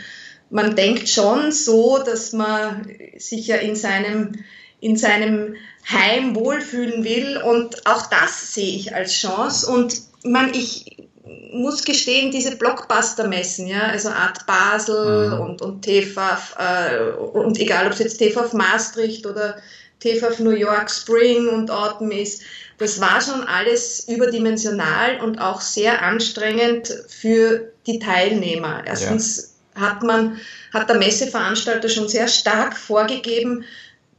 man 0.50 0.76
denkt 0.76 1.08
schon 1.08 1.54
so, 1.54 2.00
dass 2.00 2.34
man 2.34 2.86
sich 3.18 3.48
ja 3.48 3.56
in 3.56 3.78
seinem 3.78 4.34
in 4.82 4.98
seinem 4.98 5.56
Heim 5.90 6.36
wohlfühlen 6.36 7.06
will. 7.06 7.38
Und 7.38 7.88
auch 7.88 8.08
das 8.08 8.54
sehe 8.54 8.76
ich 8.76 8.94
als 8.94 9.14
Chance. 9.14 9.72
Und 9.72 10.02
man, 10.26 10.54
ich 10.54 11.08
muss 11.52 11.84
gestehen, 11.84 12.32
diese 12.32 12.56
Blockbuster-Messen, 12.56 13.68
ja, 13.68 13.84
also 13.84 14.10
Art 14.10 14.46
Basel 14.46 15.30
mhm. 15.30 15.40
und, 15.40 15.62
und 15.62 15.86
TFAF, 15.86 16.56
äh, 16.58 17.12
und 17.12 17.60
egal 17.60 17.88
ob 17.88 17.94
es 17.94 18.00
jetzt 18.00 18.20
TFAF 18.20 18.54
Maastricht 18.54 19.26
oder 19.26 19.58
TFAF 20.00 20.40
New 20.40 20.52
York 20.52 20.90
Spring 20.90 21.48
und 21.48 21.72
Autumn 21.72 22.12
ist, 22.12 22.44
das 22.78 23.00
war 23.00 23.22
schon 23.22 23.44
alles 23.44 24.08
überdimensional 24.08 25.22
und 25.22 25.40
auch 25.40 25.62
sehr 25.62 26.02
anstrengend 26.02 26.94
für 27.08 27.72
die 27.86 28.00
Teilnehmer. 28.00 28.84
Erstens 28.86 29.56
ja. 29.76 29.82
hat 29.82 30.04
man, 30.04 30.40
hat 30.74 30.90
der 30.90 30.98
Messeveranstalter 30.98 31.88
schon 31.88 32.10
sehr 32.10 32.28
stark 32.28 32.76
vorgegeben, 32.76 33.64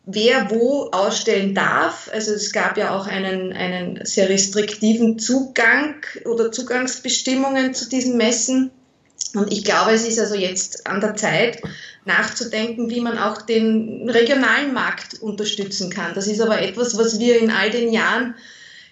wer 0.06 0.50
wo 0.50 0.90
ausstellen 0.90 1.54
darf. 1.54 2.11
Also 2.12 2.32
es 2.32 2.52
gab 2.52 2.76
ja 2.76 2.96
auch 2.96 3.06
einen, 3.06 3.52
einen 3.52 4.04
sehr 4.04 4.28
restriktiven 4.28 5.18
Zugang 5.18 5.96
oder 6.25 6.52
Zugangsbestimmungen 6.52 7.75
zu 7.75 7.88
diesen 7.88 8.16
Messen. 8.16 8.70
Und 9.34 9.52
ich 9.52 9.64
glaube, 9.64 9.92
es 9.92 10.06
ist 10.06 10.18
also 10.18 10.34
jetzt 10.34 10.87
an 10.87 11.00
der 11.00 11.16
Zeit, 11.16 11.61
nachzudenken, 12.04 12.90
wie 12.90 13.00
man 13.00 13.18
auch 13.18 13.42
den 13.42 14.08
regionalen 14.08 14.75
Markt 14.75 15.23
unterstützen 15.23 15.90
kann. 15.90 16.14
Das 16.14 16.26
ist 16.26 16.40
aber 16.40 16.61
etwas, 16.61 16.99
was 16.99 17.18
wir 17.18 17.38
in 17.38 17.50
all 17.50 17.70
den 17.70 17.92
Jahren 17.92 18.34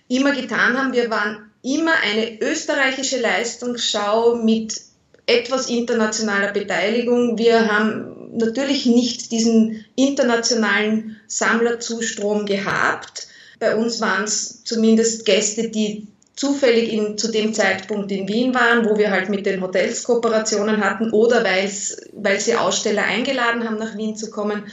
immer 0.09 0.33
getan 0.33 0.79
haben. 0.79 0.93
Wir 0.93 1.11
waren 1.11 1.51
immer 1.63 1.93
eine 2.03 2.41
österreichische 2.41 3.21
Leistungsschau 3.21 4.37
mit 4.37 4.81
etwas 5.27 5.69
internationaler 5.69 6.53
Beteiligung. 6.53 7.39
Wir 7.39 7.71
haben 7.71 8.12
natürlich 8.33 8.87
nicht 8.87 9.31
diesen 9.31 9.85
internationalen 9.95 11.21
Sammlerzustrom 11.27 12.47
gehabt. 12.47 13.29
Bei 13.59 13.77
uns 13.77 14.01
waren 14.01 14.25
es 14.25 14.65
zumindest 14.65 15.25
Gäste, 15.25 15.69
die 15.69 16.09
zufällig 16.35 16.93
in, 16.93 17.19
zu 17.19 17.31
dem 17.31 17.55
Zeitpunkt 17.55 18.11
in 18.11 18.27
Wien 18.27 18.55
waren, 18.55 18.89
wo 18.89 18.97
wir 18.97 19.11
halt 19.11 19.29
mit 19.29 19.47
den 19.47 19.61
Hotels 19.61 20.03
Kooperationen 20.03 20.83
hatten 20.83 21.11
oder 21.11 21.45
weil 21.45 22.41
sie 22.41 22.57
Aussteller 22.57 23.05
eingeladen 23.05 23.65
haben, 23.65 23.79
nach 23.79 23.97
Wien 23.97 24.17
zu 24.17 24.31
kommen. 24.31 24.65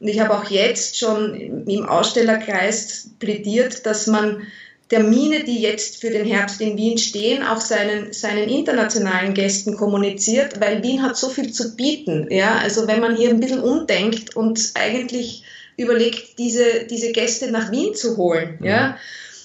Und 0.00 0.06
ich 0.06 0.20
habe 0.20 0.34
auch 0.34 0.44
jetzt 0.50 0.98
schon 0.98 1.66
im 1.66 1.86
Ausstellerkreis 1.86 3.10
plädiert, 3.18 3.84
dass 3.86 4.06
man 4.06 4.46
Termine, 4.88 5.44
die 5.44 5.60
jetzt 5.60 6.00
für 6.00 6.10
den 6.10 6.26
Herbst 6.26 6.60
in 6.60 6.76
Wien 6.76 6.96
stehen, 6.96 7.42
auch 7.42 7.60
seinen, 7.60 8.12
seinen 8.12 8.48
internationalen 8.48 9.34
Gästen 9.34 9.76
kommuniziert, 9.76 10.60
weil 10.60 10.82
Wien 10.82 11.02
hat 11.02 11.16
so 11.16 11.28
viel 11.28 11.52
zu 11.52 11.76
bieten. 11.76 12.28
Ja? 12.30 12.56
Also 12.56 12.86
wenn 12.86 13.00
man 13.00 13.16
hier 13.16 13.28
ein 13.30 13.40
bisschen 13.40 13.60
umdenkt 13.60 14.34
und 14.34 14.72
eigentlich 14.74 15.42
überlegt, 15.76 16.38
diese, 16.38 16.84
diese 16.90 17.12
Gäste 17.12 17.50
nach 17.50 17.70
Wien 17.70 17.94
zu 17.94 18.16
holen, 18.16 18.58
ja, 18.62 18.98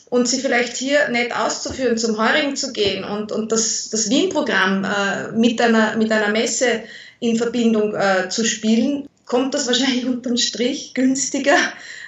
und 0.10 0.28
sie 0.28 0.40
vielleicht 0.40 0.78
hier 0.78 1.10
nett 1.10 1.36
auszuführen, 1.36 1.98
zum 1.98 2.20
Heurigen 2.20 2.56
zu 2.56 2.72
gehen 2.72 3.04
und, 3.04 3.32
und 3.32 3.52
das, 3.52 3.90
das 3.90 4.12
Wien-Programm 4.12 4.84
äh, 4.84 5.32
mit, 5.32 5.60
einer, 5.60 5.98
mit 5.98 6.12
einer 6.12 6.30
Messe 6.30 6.84
in 7.20 7.36
Verbindung 7.36 7.96
äh, 7.96 8.30
zu 8.30 8.46
spielen, 8.46 9.10
kommt 9.26 9.56
das 9.56 9.66
wahrscheinlich 9.66 10.06
unterm 10.08 10.38
Strich 10.38 10.94
günstiger, 10.94 11.58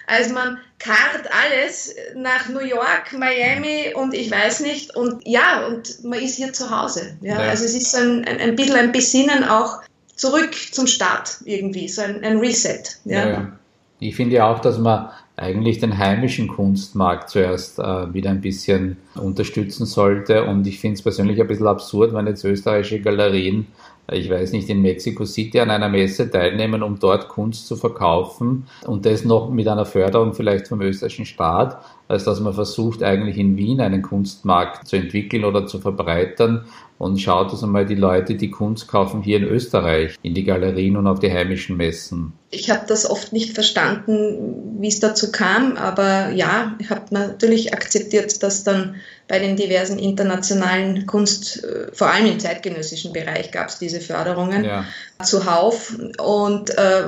als 0.07 0.31
man 0.31 0.57
kart 0.79 1.29
alles 1.31 1.95
nach 2.15 2.49
New 2.49 2.63
York, 2.63 3.13
Miami 3.17 3.93
und 3.95 4.13
ich 4.13 4.29
weiß 4.29 4.61
nicht. 4.61 4.95
Und 4.95 5.25
ja, 5.25 5.65
und 5.67 6.03
man 6.03 6.19
ist 6.19 6.35
hier 6.35 6.53
zu 6.53 6.69
Hause. 6.69 7.17
Ja? 7.21 7.41
ja. 7.41 7.49
Also 7.49 7.65
es 7.65 7.75
ist 7.75 7.95
ein, 7.95 8.25
ein, 8.25 8.39
ein 8.39 8.55
bisschen 8.55 8.75
ein 8.75 8.91
Besinnen 8.91 9.43
auch 9.43 9.81
zurück 10.15 10.53
zum 10.71 10.87
Start 10.87 11.37
irgendwie, 11.45 11.87
so 11.87 12.01
ein, 12.01 12.23
ein 12.23 12.37
Reset. 12.37 12.83
Ja? 13.05 13.29
ja. 13.29 13.51
Ich 13.99 14.15
finde 14.15 14.35
ja 14.35 14.47
auch, 14.47 14.59
dass 14.59 14.77
man 14.77 15.09
eigentlich 15.37 15.79
den 15.79 15.97
heimischen 15.97 16.47
Kunstmarkt 16.47 17.29
zuerst 17.29 17.79
äh, 17.79 18.13
wieder 18.13 18.29
ein 18.29 18.41
bisschen 18.41 18.97
unterstützen 19.15 19.85
sollte. 19.85 20.45
Und 20.45 20.65
ich 20.65 20.79
finde 20.79 20.95
es 20.95 21.01
persönlich 21.01 21.41
ein 21.41 21.47
bisschen 21.47 21.67
absurd, 21.67 22.13
wenn 22.13 22.27
jetzt 22.27 22.43
österreichische 22.43 23.01
Galerien 23.01 23.67
ich 24.11 24.29
weiß 24.29 24.51
nicht, 24.51 24.69
in 24.69 24.81
Mexico 24.81 25.25
City 25.25 25.59
an 25.59 25.71
einer 25.71 25.89
Messe 25.89 26.29
teilnehmen, 26.29 26.83
um 26.83 26.99
dort 26.99 27.27
Kunst 27.27 27.67
zu 27.67 27.75
verkaufen 27.75 28.67
und 28.85 29.05
das 29.05 29.25
noch 29.25 29.49
mit 29.49 29.67
einer 29.67 29.85
Förderung 29.85 30.33
vielleicht 30.33 30.67
vom 30.67 30.81
österreichischen 30.81 31.25
Staat, 31.25 31.83
als 32.07 32.23
dass 32.23 32.39
man 32.39 32.53
versucht, 32.53 33.01
eigentlich 33.01 33.37
in 33.37 33.57
Wien 33.57 33.81
einen 33.81 34.01
Kunstmarkt 34.01 34.87
zu 34.87 34.95
entwickeln 34.95 35.43
oder 35.43 35.65
zu 35.65 35.79
verbreitern 35.79 36.65
und 36.97 37.19
schaut 37.19 37.51
es 37.51 37.63
einmal 37.63 37.85
die 37.85 37.95
Leute, 37.95 38.35
die 38.35 38.51
Kunst 38.51 38.87
kaufen 38.87 39.21
hier 39.21 39.37
in 39.37 39.43
Österreich, 39.43 40.15
in 40.21 40.33
die 40.33 40.43
Galerien 40.43 40.95
und 40.95 41.07
auf 41.07 41.19
die 41.19 41.31
heimischen 41.31 41.75
Messen. 41.75 42.33
Ich 42.51 42.69
habe 42.69 42.85
das 42.87 43.09
oft 43.09 43.33
nicht 43.33 43.53
verstanden, 43.53 44.77
wie 44.79 44.87
es 44.87 44.99
dazu 44.99 45.31
kam, 45.31 45.75
aber 45.75 46.29
ja, 46.31 46.75
ich 46.79 46.89
habe 46.89 47.05
natürlich 47.11 47.73
akzeptiert, 47.73 48.41
dass 48.43 48.63
dann 48.63 48.95
bei 49.27 49.39
den 49.39 49.55
diversen 49.55 49.97
internationalen 49.97 51.05
Kunst, 51.05 51.63
äh, 51.63 51.87
vor 51.93 52.07
allem 52.07 52.27
im 52.27 52.39
zeitgenössischen 52.39 53.11
Bereich 53.11 53.51
gab 53.51 53.69
es 53.69 53.79
diese 53.79 53.99
Förderungen 53.99 54.63
ja. 54.63 54.85
zuhauf 55.23 55.95
und 56.19 56.69
äh, 56.77 57.03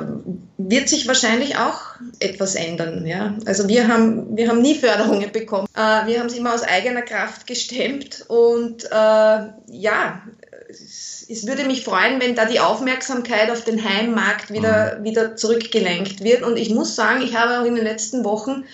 wird 0.57 0.89
sich 0.89 1.07
wahrscheinlich 1.07 1.57
auch 1.57 1.79
etwas 2.19 2.55
ändern. 2.55 3.05
Ja? 3.05 3.35
Also 3.45 3.67
wir 3.67 3.87
haben, 3.87 4.35
wir 4.35 4.49
haben 4.49 4.61
nie 4.61 4.75
Förderungen 4.75 5.31
bekommen. 5.31 5.67
Äh, 5.75 6.07
wir 6.07 6.19
haben 6.19 6.27
es 6.27 6.33
immer 6.33 6.53
aus 6.53 6.63
eigener 6.63 7.03
Kraft 7.03 7.45
gestemmt 7.45 8.25
und 8.27 8.85
äh, 8.85 8.89
ja, 8.91 10.21
es, 10.69 11.45
würde 11.45 11.65
mich 11.65 11.83
freuen, 11.83 12.19
wenn 12.21 12.35
da 12.35 12.45
die 12.45 12.59
Aufmerksamkeit 12.59 13.51
auf 13.51 13.63
den 13.63 13.83
Heimmarkt 13.83 14.51
wieder, 14.51 14.97
mhm. 14.99 15.03
wieder 15.03 15.35
zurückgelenkt 15.35 16.23
wird. 16.23 16.43
Und 16.43 16.57
ich 16.57 16.69
muss 16.69 16.95
sagen, 16.95 17.21
ich 17.21 17.35
habe 17.35 17.59
auch 17.59 17.65
in 17.65 17.75
den 17.75 17.83
letzten 17.83 18.23
Wochen 18.23 18.65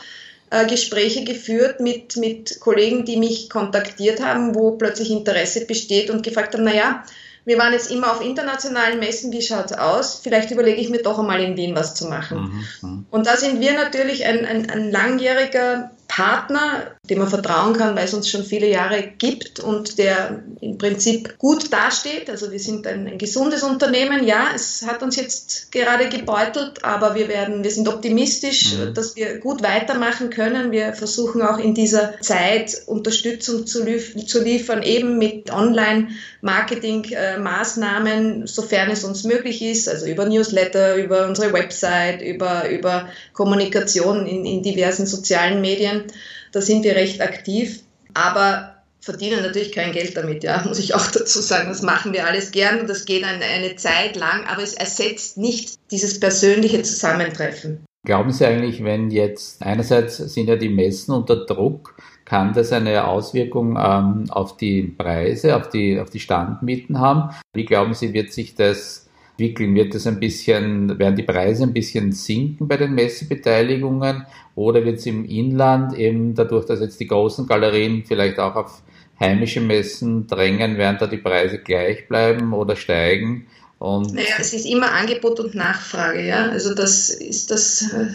äh, 0.53 0.67
Gespräche 0.67 1.23
geführt 1.23 1.79
mit, 1.79 2.15
mit 2.15 2.59
Kollegen, 2.59 3.05
die 3.05 3.17
mich 3.17 3.49
kontaktiert 3.49 4.23
haben, 4.23 4.53
wo 4.53 4.71
plötzlich 4.77 5.09
Interesse 5.09 5.65
besteht 5.65 6.11
und 6.11 6.21
gefragt 6.21 6.53
haben, 6.53 6.63
naja, 6.63 7.03
wir 7.43 7.57
waren 7.57 7.73
jetzt 7.73 7.89
immer 7.89 8.11
auf 8.11 8.23
internationalen 8.23 8.99
Messen, 8.99 9.31
wie 9.31 9.41
schaut 9.41 9.65
es 9.65 9.73
aus? 9.73 10.19
Vielleicht 10.21 10.51
überlege 10.51 10.79
ich 10.79 10.89
mir 10.89 11.01
doch 11.01 11.17
einmal 11.17 11.41
in 11.41 11.57
Wien 11.57 11.75
was 11.75 11.95
zu 11.95 12.07
machen. 12.07 12.65
Mhm. 12.81 12.89
mhm. 12.89 13.05
Und 13.09 13.25
da 13.25 13.35
sind 13.35 13.61
wir 13.61 13.73
natürlich 13.73 14.25
ein, 14.25 14.45
ein, 14.45 14.69
ein 14.69 14.91
langjähriger 14.91 15.91
Partner, 16.15 16.91
dem 17.09 17.17
man 17.17 17.27
vertrauen 17.27 17.73
kann, 17.73 17.95
weil 17.95 18.05
es 18.05 18.13
uns 18.13 18.29
schon 18.29 18.43
viele 18.43 18.69
Jahre 18.69 19.01
gibt 19.17 19.59
und 19.59 19.97
der 19.97 20.43
im 20.61 20.77
Prinzip 20.77 21.39
gut 21.39 21.73
dasteht. 21.73 22.29
Also 22.29 22.51
wir 22.51 22.59
sind 22.59 22.85
ein, 22.85 23.07
ein, 23.07 23.17
gesundes 23.17 23.63
Unternehmen. 23.63 24.23
Ja, 24.23 24.49
es 24.53 24.85
hat 24.85 25.01
uns 25.01 25.15
jetzt 25.15 25.71
gerade 25.71 26.09
gebeutelt, 26.09 26.83
aber 26.83 27.15
wir 27.15 27.29
werden, 27.29 27.63
wir 27.63 27.71
sind 27.71 27.87
optimistisch, 27.87 28.75
mhm. 28.75 28.93
dass 28.93 29.15
wir 29.15 29.39
gut 29.39 29.63
weitermachen 29.63 30.29
können. 30.29 30.71
Wir 30.71 30.93
versuchen 30.93 31.41
auch 31.41 31.57
in 31.57 31.73
dieser 31.73 32.21
Zeit 32.21 32.83
Unterstützung 32.85 33.65
zu, 33.65 33.83
lief 33.83 34.15
zu 34.27 34.43
liefern, 34.43 34.83
eben 34.83 35.17
mit 35.17 35.51
Online-Marketing-Maßnahmen, 35.51 38.45
sofern 38.45 38.91
es 38.91 39.03
uns 39.03 39.23
möglich 39.23 39.63
ist, 39.63 39.89
also 39.89 40.05
über 40.05 40.25
Newsletter, 40.25 40.95
über 40.95 41.25
unsere 41.25 41.53
Website, 41.53 42.21
über, 42.21 42.69
über 42.69 43.09
Kommunikation 43.33 44.27
in, 44.27 44.45
in 44.45 44.61
diversen 44.61 45.07
sozialen 45.07 45.59
Medien. 45.59 46.02
Da 46.51 46.61
sind 46.61 46.83
wir 46.83 46.95
recht 46.95 47.21
aktiv, 47.21 47.81
aber 48.13 48.73
verdienen 49.03 49.43
natürlich 49.43 49.73
kein 49.73 49.91
Geld 49.91 50.15
damit, 50.15 50.43
ja, 50.43 50.63
muss 50.65 50.79
ich 50.79 50.95
auch 50.95 51.07
dazu 51.07 51.41
sagen. 51.41 51.69
Das 51.69 51.81
machen 51.81 52.13
wir 52.13 52.25
alles 52.25 52.51
gern 52.51 52.79
und 52.79 52.89
das 52.89 53.05
geht 53.05 53.23
eine, 53.23 53.43
eine 53.43 53.75
Zeit 53.75 54.15
lang, 54.15 54.45
aber 54.47 54.63
es 54.63 54.73
ersetzt 54.73 55.37
nicht 55.37 55.75
dieses 55.91 56.19
persönliche 56.19 56.81
Zusammentreffen. 56.83 57.85
Glauben 58.05 58.31
Sie 58.31 58.45
eigentlich, 58.45 58.83
wenn 58.83 59.11
jetzt 59.11 59.61
einerseits 59.61 60.17
sind 60.17 60.47
ja 60.47 60.57
die 60.57 60.69
Messen 60.69 61.13
unter 61.13 61.45
Druck, 61.45 61.95
kann 62.25 62.53
das 62.53 62.71
eine 62.71 63.07
Auswirkung 63.07 63.77
ähm, 63.77 64.25
auf 64.29 64.57
die 64.57 64.83
Preise, 64.83 65.55
auf 65.55 65.69
die, 65.69 65.99
auf 65.99 66.09
die 66.09 66.19
Standmieten 66.19 66.99
haben? 66.99 67.33
Wie 67.53 67.65
glauben 67.65 67.93
Sie, 67.93 68.13
wird 68.13 68.33
sich 68.33 68.55
das 68.55 69.02
entwickeln? 69.33 69.75
Wird 69.75 69.95
es 69.95 70.07
ein 70.07 70.19
bisschen, 70.19 70.97
werden 70.99 71.15
die 71.15 71.23
Preise 71.23 71.63
ein 71.63 71.73
bisschen 71.73 72.11
sinken 72.11 72.67
bei 72.67 72.77
den 72.77 72.93
Messebeteiligungen 72.93 74.25
oder 74.55 74.83
wird 74.85 74.99
es 74.99 75.05
im 75.05 75.25
Inland 75.25 75.97
eben 75.97 76.35
dadurch, 76.35 76.65
dass 76.65 76.79
jetzt 76.79 76.99
die 76.99 77.07
großen 77.07 77.47
Galerien 77.47 78.03
vielleicht 78.05 78.39
auch 78.39 78.55
auf 78.55 78.81
heimische 79.19 79.61
Messen 79.61 80.27
drängen, 80.27 80.77
werden 80.77 80.97
da 80.99 81.07
die 81.07 81.17
Preise 81.17 81.59
gleich 81.59 82.07
bleiben 82.07 82.53
oder 82.53 82.75
steigen? 82.75 83.47
Und 83.79 84.13
naja, 84.13 84.35
es 84.39 84.53
ist 84.53 84.65
immer 84.65 84.91
Angebot 84.91 85.39
und 85.39 85.55
Nachfrage, 85.55 86.25
ja. 86.25 86.49
Also 86.49 86.73
das 86.73 87.09
ist 87.09 87.51
das 87.51 87.91
äh, 87.93 88.07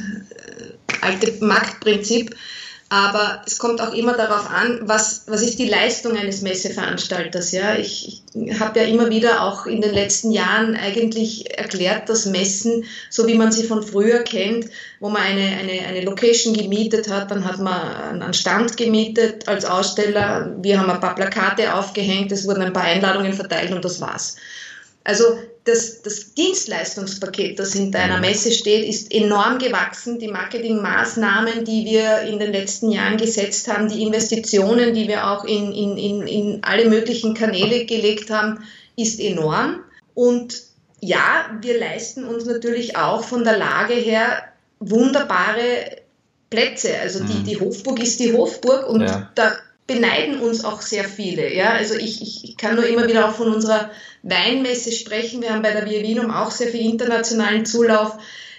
alte 1.03 1.45
Marktprinzip. 1.45 2.35
Aber 2.91 3.43
es 3.47 3.59
kommt 3.59 3.83
auch 3.83 3.93
immer 3.93 4.15
darauf 4.15 4.51
an, 4.51 4.81
was, 4.83 5.25
was 5.27 5.43
ist 5.43 5.59
die 5.59 5.69
Leistung 5.69 6.17
eines 6.17 6.41
Messeveranstalters. 6.41 7.53
Ja? 7.53 7.77
Ich, 7.77 8.23
ich 8.33 8.61
habe 8.61 8.81
ja 8.81 8.87
immer 8.87 9.11
wieder 9.11 9.43
auch 9.43 9.67
in 9.67 9.83
den 9.83 9.93
letzten 9.93 10.31
Jahren 10.31 10.75
eigentlich 10.75 11.59
erklärt, 11.59 12.09
dass 12.09 12.25
Messen, 12.25 12.85
so 13.11 13.27
wie 13.27 13.35
man 13.35 13.53
sie 13.53 13.65
von 13.65 13.83
früher 13.83 14.21
kennt, 14.21 14.71
wo 15.01 15.11
man 15.11 15.21
eine, 15.21 15.59
eine, 15.59 15.87
eine 15.87 16.01
Location 16.01 16.55
gemietet 16.55 17.11
hat, 17.11 17.31
dann 17.31 17.45
hat 17.45 17.59
man 17.59 18.23
einen 18.23 18.33
Stand 18.33 18.79
gemietet 18.79 19.47
als 19.49 19.67
Aussteller, 19.67 20.57
wir 20.63 20.81
haben 20.81 20.91
ein 20.91 21.01
paar 21.01 21.15
Plakate 21.15 21.75
aufgehängt, 21.75 22.33
es 22.33 22.47
wurden 22.47 22.63
ein 22.63 22.73
paar 22.73 22.85
Einladungen 22.85 23.35
verteilt 23.35 23.71
und 23.71 23.85
das 23.85 24.01
war's. 24.01 24.37
Also 25.05 25.25
das, 25.65 26.03
das 26.03 26.35
Dienstleistungspaket, 26.35 27.59
das 27.59 27.73
hinter 27.75 27.99
einer 28.01 28.17
mhm. 28.17 28.23
Messe 28.23 28.53
steht, 28.53 28.87
ist 28.89 29.13
enorm 29.13 29.59
gewachsen. 29.59 30.19
Die 30.19 30.29
Marketingmaßnahmen, 30.29 31.65
die 31.65 31.85
wir 31.85 32.23
in 32.23 32.39
den 32.39 32.53
letzten 32.53 32.91
Jahren 32.91 33.17
gesetzt 33.17 33.69
haben, 33.69 33.89
die 33.89 34.03
Investitionen, 34.03 34.95
die 34.95 35.09
wir 35.09 35.31
auch 35.31 35.45
in, 35.45 35.73
in, 35.73 35.97
in, 35.97 36.27
in 36.27 36.59
alle 36.63 36.89
möglichen 36.89 37.35
Kanäle 37.35 37.85
gelegt 37.85 38.31
haben, 38.31 38.61
ist 38.97 39.21
enorm. 39.21 39.81
Und 40.15 40.63
ja, 41.01 41.51
wir 41.61 41.79
leisten 41.79 42.25
uns 42.25 42.45
natürlich 42.45 42.97
auch 42.97 43.23
von 43.23 43.45
der 43.45 43.57
Lage 43.57 43.95
her 43.95 44.43
wunderbare 44.81 45.99
Plätze. 46.51 46.99
Also 47.01 47.23
die, 47.25 47.39
mhm. 47.39 47.45
die 47.45 47.61
Hofburg 47.61 48.03
ist 48.03 48.21
die 48.21 48.33
Hofburg 48.33 48.89
und 48.89 49.03
ja. 49.03 49.31
da 49.35 49.53
beneiden 49.89 50.39
uns 50.39 50.65
auch 50.65 50.83
sehr 50.83 51.05
viele. 51.05 51.53
Ja? 51.53 51.73
Also 51.73 51.97
ich, 51.97 52.23
ich, 52.23 52.57
kann 52.57 52.77
nur 52.77 52.87
immer 52.87 53.09
wieder 53.09 53.29
auch 53.29 53.35
von 53.35 53.53
unserer 53.53 53.91
Weinmesse 54.23 54.93
sprechen. 54.93 55.43
Wir 55.43 55.51
haben 55.51 55.63
bei 55.63 55.73
der 55.73 55.87
Via 55.87 56.43
auch 56.43 56.53
sehr 56.53 56.69
viel 56.69 56.83
internationalen 56.83 57.67
Zulauf. 57.67 58.19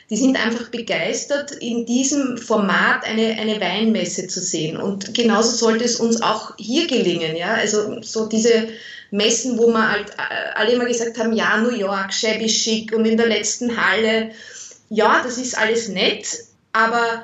Die 0.10 0.18
sind 0.18 0.44
einfach 0.44 0.70
begeistert, 0.70 1.52
in 1.52 1.86
diesem 1.86 2.38
Format 2.38 3.06
eine, 3.06 3.38
eine 3.40 3.62
Weinmesse 3.62 4.28
zu 4.28 4.42
sehen. 4.42 4.78
Und 4.78 5.14
genauso 5.14 5.56
sollte 5.56 5.86
es 5.86 5.98
uns 5.98 6.22
auch 6.22 6.56
hier 6.58 6.88
gelingen. 6.88 7.36
Ja? 7.36 7.54
Also 7.54 8.02
so 8.02 8.26
diese 8.26 8.70
Messen, 9.12 9.58
wo 9.60 9.68
wir 9.68 9.92
halt 9.92 10.10
äh, 10.12 10.56
alle 10.56 10.72
immer 10.72 10.86
gesagt 10.86 11.20
haben, 11.20 11.34
ja, 11.34 11.58
New 11.58 11.76
York, 11.76 12.12
shabby 12.12 12.48
chic 12.48 12.92
und 12.94 13.06
in 13.06 13.18
der 13.18 13.28
letzten 13.28 13.78
Halle. 13.78 14.32
Ja, 14.90 15.22
das 15.24 15.38
ist 15.38 15.56
alles 15.56 15.90
nett, 15.90 16.26
aber 16.74 17.24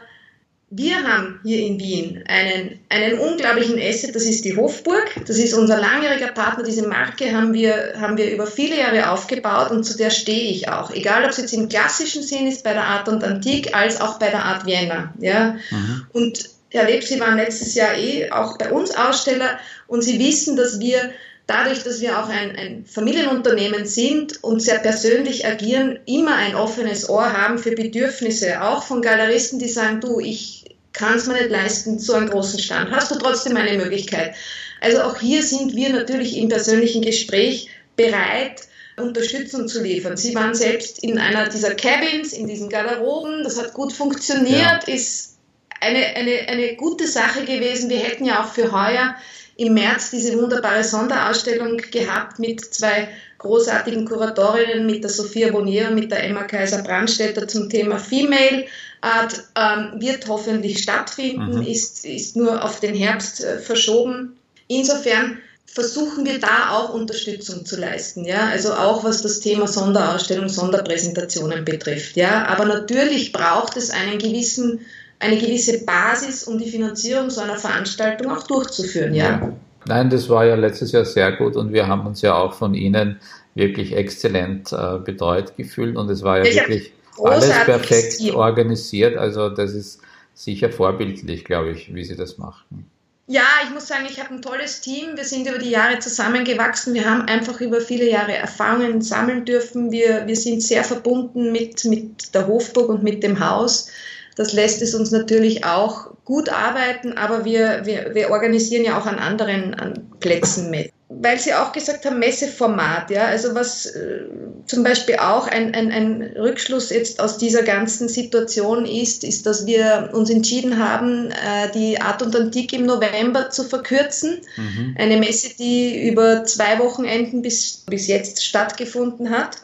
wir 0.72 1.04
haben 1.04 1.40
hier 1.44 1.60
in 1.60 1.80
Wien 1.80 2.24
einen, 2.28 2.80
einen 2.90 3.20
unglaublichen 3.20 3.80
Asset, 3.80 4.16
das 4.16 4.24
ist 4.24 4.44
die 4.46 4.58
Hofburg. 4.58 5.12
Das 5.28 5.38
ist 5.38 5.54
unser 5.54 5.78
langjähriger 5.78 6.30
Partner. 6.30 6.64
Diese 6.64 6.88
Marke 6.88 7.32
haben 7.32 7.54
wir, 7.54 7.94
haben 8.00 8.18
wir 8.18 8.32
über 8.32 8.48
viele 8.48 8.80
Jahre 8.80 9.12
aufgebaut 9.12 9.70
und 9.72 9.84
zu 9.84 9.96
der 9.96 10.10
stehe 10.10 10.50
ich 10.50 10.68
auch. 10.68 10.92
Egal, 10.92 11.24
ob 11.24 11.30
es 11.30 11.38
jetzt 11.38 11.54
im 11.54 11.70
klassischen 11.70 12.24
Sinn 12.24 12.48
ist 12.48 12.64
bei 12.64 12.74
der 12.74 12.84
Art 12.84 13.08
und 13.08 13.24
Antik, 13.24 13.76
als 13.76 14.02
auch 14.02 14.18
bei 14.18 14.30
der 14.30 14.44
Art 14.44 14.66
Vienna. 14.66 15.14
Ja? 15.20 15.58
Mhm. 15.70 16.08
Und 16.12 16.50
Herr 16.72 16.90
Leb, 16.90 17.04
Sie 17.04 17.20
waren 17.20 17.38
letztes 17.38 17.76
Jahr 17.76 17.96
eh 17.96 18.32
auch 18.32 18.58
bei 18.58 18.72
uns 18.72 18.96
Aussteller 18.96 19.60
und 19.88 20.02
Sie 20.02 20.20
wissen, 20.20 20.56
dass 20.58 20.80
wir 20.80 21.12
dadurch, 21.48 21.84
dass 21.84 22.02
wir 22.02 22.20
auch 22.20 22.30
ein, 22.30 22.56
ein, 22.56 22.86
Familienunternehmen 22.86 23.86
sind 23.86 24.44
und 24.44 24.62
sehr 24.62 24.80
persönlich 24.80 25.46
agieren, 25.46 26.00
immer 26.06 26.36
ein 26.36 26.56
offenes 26.56 27.10
Ohr 27.10 27.34
haben 27.34 27.60
für 27.60 27.72
Bedürfnisse, 27.72 28.62
auch 28.62 28.84
von 28.84 29.02
Galeristen, 29.02 29.60
die 29.60 29.70
sagen, 29.70 30.02
du, 30.02 30.20
ich 30.20 30.66
kann 30.94 31.18
es 31.18 31.28
mir 31.28 31.34
nicht 31.34 31.50
leisten, 31.50 32.00
so 32.00 32.14
einen 32.14 32.30
großen 32.30 32.60
Stand. 32.60 32.92
Hast 32.92 33.12
du 33.12 33.16
trotzdem 33.16 33.58
eine 33.58 33.78
Möglichkeit? 33.78 34.34
Also 34.82 35.02
auch 35.02 35.20
hier 35.20 35.44
sind 35.44 35.76
wir 35.76 35.90
natürlich 35.90 36.38
im 36.38 36.50
persönlichen 36.50 37.02
Gespräch 37.02 37.70
bereit, 37.96 38.62
Unterstützung 38.98 39.68
zu 39.68 39.84
liefern. 39.84 40.16
Sie 40.16 40.34
waren 40.36 40.56
selbst 40.56 41.04
in 41.04 41.18
einer 41.18 41.50
dieser 41.50 41.76
Cabins, 41.76 42.34
in 42.34 42.48
diesen 42.48 42.70
Garderoben, 42.70 43.44
das 43.44 43.60
hat 43.60 43.74
gut 43.74 43.92
funktioniert, 43.92 44.88
ja. 44.88 44.94
ist 44.94 45.38
eine, 45.82 46.06
eine, 46.16 46.48
eine 46.48 46.76
gute 46.76 47.08
Sache 47.08 47.44
gewesen. 47.44 47.90
Wir 47.90 48.00
hätten 48.00 48.26
ja 48.26 48.44
auch 48.44 48.54
für 48.54 48.72
heuer 48.72 49.16
im 49.58 49.74
März 49.74 50.12
diese 50.12 50.38
wunderbare 50.38 50.84
Sonderausstellung 50.84 51.78
gehabt 51.92 52.40
mit 52.40 52.62
zwei 52.74 53.08
großartigen 53.38 54.06
Kuratorinnen, 54.06 54.86
mit 54.86 55.04
der 55.04 55.12
Sophia 55.12 55.52
Bonier 55.52 55.90
und 55.90 55.96
mit 55.96 56.12
der 56.12 56.24
Emma 56.24 56.44
Kaiser-Brandstätter 56.44 57.48
zum 57.48 57.70
Thema 57.70 57.98
Female 57.98 58.66
Art, 59.02 59.44
ähm, 59.56 60.02
wird 60.02 60.28
hoffentlich 60.28 60.82
stattfinden, 60.82 61.60
mhm. 61.60 61.68
ist, 61.68 62.06
ist 62.06 62.36
nur 62.36 62.64
auf 62.64 62.80
den 62.80 62.96
Herbst 62.96 63.44
äh, 63.44 63.60
verschoben. 63.60 64.36
Insofern 64.68 65.38
versuchen 65.66 66.26
wir 66.26 66.40
da 66.40 66.72
auch 66.72 66.94
Unterstützung 66.94 67.66
zu 67.66 67.76
leisten, 67.78 68.24
ja, 68.26 68.48
also 68.48 68.74
auch 68.74 69.04
was 69.04 69.22
das 69.22 69.42
Thema 69.42 69.68
Sonderausstellung, 69.68 70.48
Sonderpräsentationen 70.48 71.66
betrifft, 71.66 72.16
ja, 72.16 72.46
aber 72.46 72.66
natürlich 72.66 73.34
braucht 73.34 73.76
es 73.76 73.90
einen 73.90 74.18
gewissen 74.18 74.86
eine 75.20 75.38
gewisse 75.38 75.86
Basis, 75.86 76.44
um 76.44 76.58
die 76.58 76.70
Finanzierung 76.70 77.30
so 77.30 77.42
einer 77.42 77.58
Veranstaltung 77.58 78.32
auch 78.32 78.44
durchzuführen. 78.44 79.14
Ja. 79.14 79.54
Nein, 79.88 80.10
das 80.10 80.30
war 80.30 80.46
ja 80.46 80.56
letztes 80.56 80.92
Jahr 80.92 81.06
sehr 81.06 81.32
gut 81.34 81.56
und 81.56 81.72
wir 81.72 81.88
haben 81.88 82.06
uns 82.08 82.22
ja 82.22 82.36
auch 82.36 82.54
von 82.54 82.74
Ihnen 82.74 83.20
wirklich 83.54 83.96
exzellent 83.96 84.74
äh, 84.74 85.00
betreut 85.00 85.56
gefühlt 85.56 85.96
und 85.96 86.10
es 86.10 86.24
war 86.24 86.40
ja 86.40 86.44
ich 86.44 86.56
wirklich 86.56 86.92
alles 87.24 87.50
perfekt 87.66 88.18
Team. 88.18 88.36
organisiert. 88.36 89.16
Also 89.18 89.50
das 89.50 89.74
ist 89.74 90.02
sicher 90.34 90.70
vorbildlich, 90.70 91.46
glaube 91.46 91.72
ich, 91.72 91.94
wie 91.94 92.04
Sie 92.04 92.16
das 92.16 92.38
machen. 92.38 92.90
Ja, 93.28 93.48
ich 93.64 93.72
muss 93.72 93.88
sagen, 93.88 94.06
ich 94.08 94.20
habe 94.20 94.36
ein 94.36 94.42
tolles 94.42 94.82
Team. 94.82 95.16
Wir 95.16 95.24
sind 95.24 95.48
über 95.48 95.58
die 95.58 95.72
Jahre 95.72 95.98
zusammengewachsen. 95.98 96.94
Wir 96.94 97.10
haben 97.10 97.22
einfach 97.22 97.60
über 97.60 97.82
viele 97.82 98.08
Jahre 98.08 98.34
Erfahrungen 98.34 99.02
sammeln 99.02 99.46
dürfen. 99.46 99.92
Wir, 99.92 100.28
wir 100.28 100.36
sind 100.36 100.62
sehr 100.62 100.84
verbunden 100.84 101.52
mit, 101.52 101.86
mit 101.86 102.36
der 102.36 102.46
Hofburg 102.46 102.90
und 102.90 103.02
mit 103.02 103.24
dem 103.24 103.40
Haus. 103.40 103.90
Das 104.36 104.54
lässt 104.54 104.82
es 104.82 104.94
uns 104.94 105.12
natürlich 105.12 105.66
auch 105.66 106.08
gut 106.26 106.50
arbeiten, 106.50 107.14
aber 107.14 107.46
wir, 107.46 107.82
wir, 107.86 108.14
wir 108.14 108.32
organisieren 108.32 108.84
ja 108.84 109.00
auch 109.00 109.06
an 109.06 109.20
anderen 109.20 109.74
an 109.76 110.12
Plätzen 110.20 110.70
mit. 110.72 110.92
Weil 111.08 111.40
Sie 111.40 111.54
auch 111.54 111.72
gesagt 111.72 112.04
haben, 112.06 112.18
Messeformat, 112.18 113.12
ja, 113.12 113.26
also 113.26 113.54
was 113.54 113.86
äh, 113.86 114.24
zum 114.66 114.84
Beispiel 114.84 115.18
auch 115.18 115.48
ein, 115.48 115.76
ein, 115.76 115.92
ein 115.92 116.34
Rückschluss 116.36 116.90
jetzt 116.90 117.20
aus 117.20 117.38
dieser 117.38 117.62
ganzen 117.62 118.10
Situation 118.10 118.86
ist, 118.86 119.24
ist, 119.24 119.46
dass 119.46 119.68
wir 119.68 120.10
uns 120.14 120.32
entschieden 120.32 120.80
haben, 120.80 121.30
äh, 121.30 121.72
die 121.76 122.02
Art 122.02 122.24
und 122.24 122.36
Antik 122.36 122.74
im 122.74 122.88
November 122.88 123.52
zu 123.52 123.64
verkürzen. 123.64 124.42
Mhm. 124.58 124.96
Eine 124.98 125.18
Messe, 125.18 125.56
die 125.58 126.10
über 126.10 126.44
zwei 126.44 126.80
Wochenenden 126.80 127.44
bis, 127.44 127.84
bis 127.88 128.08
jetzt 128.08 128.44
stattgefunden 128.44 129.30
hat. 129.30 129.58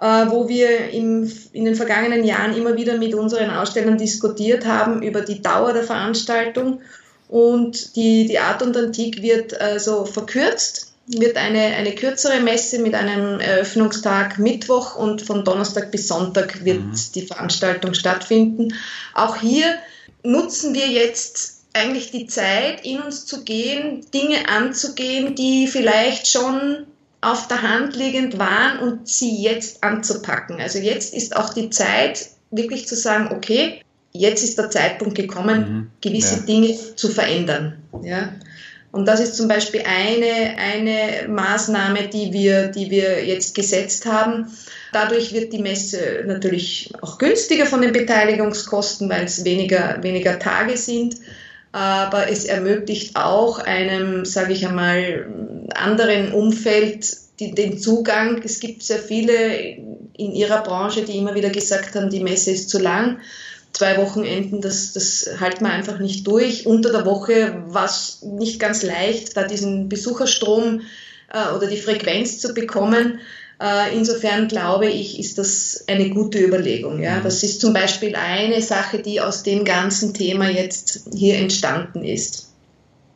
Äh, 0.00 0.30
wo 0.30 0.48
wir 0.48 0.90
im, 0.90 1.28
in 1.52 1.64
den 1.64 1.74
vergangenen 1.74 2.22
Jahren 2.22 2.56
immer 2.56 2.76
wieder 2.76 2.96
mit 2.98 3.14
unseren 3.14 3.50
Ausstellern 3.50 3.98
diskutiert 3.98 4.64
haben 4.64 5.02
über 5.02 5.22
die 5.22 5.42
Dauer 5.42 5.72
der 5.72 5.82
Veranstaltung. 5.82 6.80
Und 7.28 7.96
die, 7.96 8.26
die 8.26 8.38
Art 8.38 8.62
und 8.62 8.76
Antik 8.76 9.22
wird 9.22 9.60
also 9.60 10.04
verkürzt, 10.04 10.92
wird 11.08 11.36
eine, 11.36 11.58
eine 11.58 11.96
kürzere 11.96 12.40
Messe 12.40 12.78
mit 12.78 12.94
einem 12.94 13.40
Eröffnungstag 13.40 14.38
Mittwoch 14.38 14.94
und 14.94 15.22
von 15.22 15.44
Donnerstag 15.44 15.90
bis 15.90 16.06
Sonntag 16.06 16.64
wird 16.64 16.78
mhm. 16.78 16.94
die 17.16 17.26
Veranstaltung 17.26 17.94
stattfinden. 17.94 18.74
Auch 19.14 19.36
hier 19.36 19.66
nutzen 20.22 20.74
wir 20.74 20.86
jetzt 20.86 21.64
eigentlich 21.72 22.12
die 22.12 22.28
Zeit, 22.28 22.84
in 22.86 23.00
uns 23.00 23.26
zu 23.26 23.42
gehen, 23.42 24.06
Dinge 24.14 24.48
anzugehen, 24.48 25.34
die 25.34 25.66
vielleicht 25.66 26.28
schon 26.28 26.86
auf 27.20 27.48
der 27.48 27.62
Hand 27.62 27.96
liegend 27.96 28.38
waren 28.38 28.78
und 28.80 29.08
sie 29.08 29.42
jetzt 29.42 29.82
anzupacken. 29.82 30.60
Also 30.60 30.78
jetzt 30.78 31.14
ist 31.14 31.36
auch 31.36 31.52
die 31.52 31.70
Zeit, 31.70 32.28
wirklich 32.50 32.86
zu 32.86 32.94
sagen, 32.94 33.34
okay, 33.34 33.82
jetzt 34.12 34.42
ist 34.42 34.58
der 34.58 34.70
Zeitpunkt 34.70 35.14
gekommen, 35.14 35.58
mhm. 35.58 35.90
gewisse 36.00 36.36
ja. 36.36 36.42
Dinge 36.42 36.78
zu 36.96 37.08
verändern. 37.08 37.78
Ja? 38.02 38.32
Und 38.90 39.06
das 39.06 39.20
ist 39.20 39.36
zum 39.36 39.48
Beispiel 39.48 39.82
eine, 39.82 40.56
eine 40.56 41.28
Maßnahme, 41.28 42.08
die 42.08 42.32
wir, 42.32 42.68
die 42.68 42.90
wir 42.90 43.24
jetzt 43.24 43.54
gesetzt 43.54 44.06
haben. 44.06 44.46
Dadurch 44.92 45.34
wird 45.34 45.52
die 45.52 45.58
Messe 45.58 46.24
natürlich 46.26 46.90
auch 47.02 47.18
günstiger 47.18 47.66
von 47.66 47.82
den 47.82 47.92
Beteiligungskosten, 47.92 49.10
weil 49.10 49.24
es 49.24 49.44
weniger, 49.44 50.02
weniger 50.02 50.38
Tage 50.38 50.76
sind 50.76 51.16
aber 51.72 52.30
es 52.30 52.44
ermöglicht 52.44 53.16
auch 53.16 53.58
einem, 53.58 54.24
sage 54.24 54.52
ich 54.52 54.66
einmal, 54.66 55.26
anderen 55.74 56.32
Umfeld 56.32 57.16
die, 57.40 57.54
den 57.54 57.78
Zugang. 57.78 58.42
Es 58.44 58.60
gibt 58.60 58.82
sehr 58.82 58.98
viele 58.98 59.58
in 60.16 60.32
ihrer 60.32 60.62
Branche, 60.62 61.02
die 61.02 61.18
immer 61.18 61.34
wieder 61.34 61.50
gesagt 61.50 61.94
haben, 61.94 62.10
die 62.10 62.22
Messe 62.22 62.50
ist 62.50 62.70
zu 62.70 62.78
lang. 62.78 63.18
Zwei 63.72 63.98
Wochenenden, 63.98 64.60
das, 64.60 64.92
das 64.92 65.28
halten 65.38 65.64
wir 65.64 65.70
einfach 65.70 65.98
nicht 65.98 66.26
durch. 66.26 66.66
Unter 66.66 66.90
der 66.90 67.04
Woche 67.04 67.62
war 67.68 67.84
es 67.84 68.22
nicht 68.22 68.58
ganz 68.58 68.82
leicht, 68.82 69.36
da 69.36 69.44
diesen 69.44 69.88
Besucherstrom 69.88 70.80
äh, 71.32 71.54
oder 71.54 71.66
die 71.66 71.76
Frequenz 71.76 72.40
zu 72.40 72.54
bekommen. 72.54 73.20
Äh, 73.60 73.96
insofern 73.96 74.46
glaube 74.46 74.86
ich, 74.86 75.18
ist 75.18 75.38
das 75.38 75.84
eine 75.88 76.10
gute 76.10 76.38
Überlegung. 76.38 77.00
Ja? 77.02 77.16
Mhm. 77.16 77.24
Das 77.24 77.42
ist 77.42 77.60
zum 77.60 77.72
Beispiel 77.72 78.14
eine 78.14 78.62
Sache, 78.62 79.00
die 79.00 79.20
aus 79.20 79.42
dem 79.42 79.64
ganzen 79.64 80.14
Thema 80.14 80.48
jetzt 80.48 81.08
hier 81.12 81.38
entstanden 81.38 82.04
ist. 82.04 82.54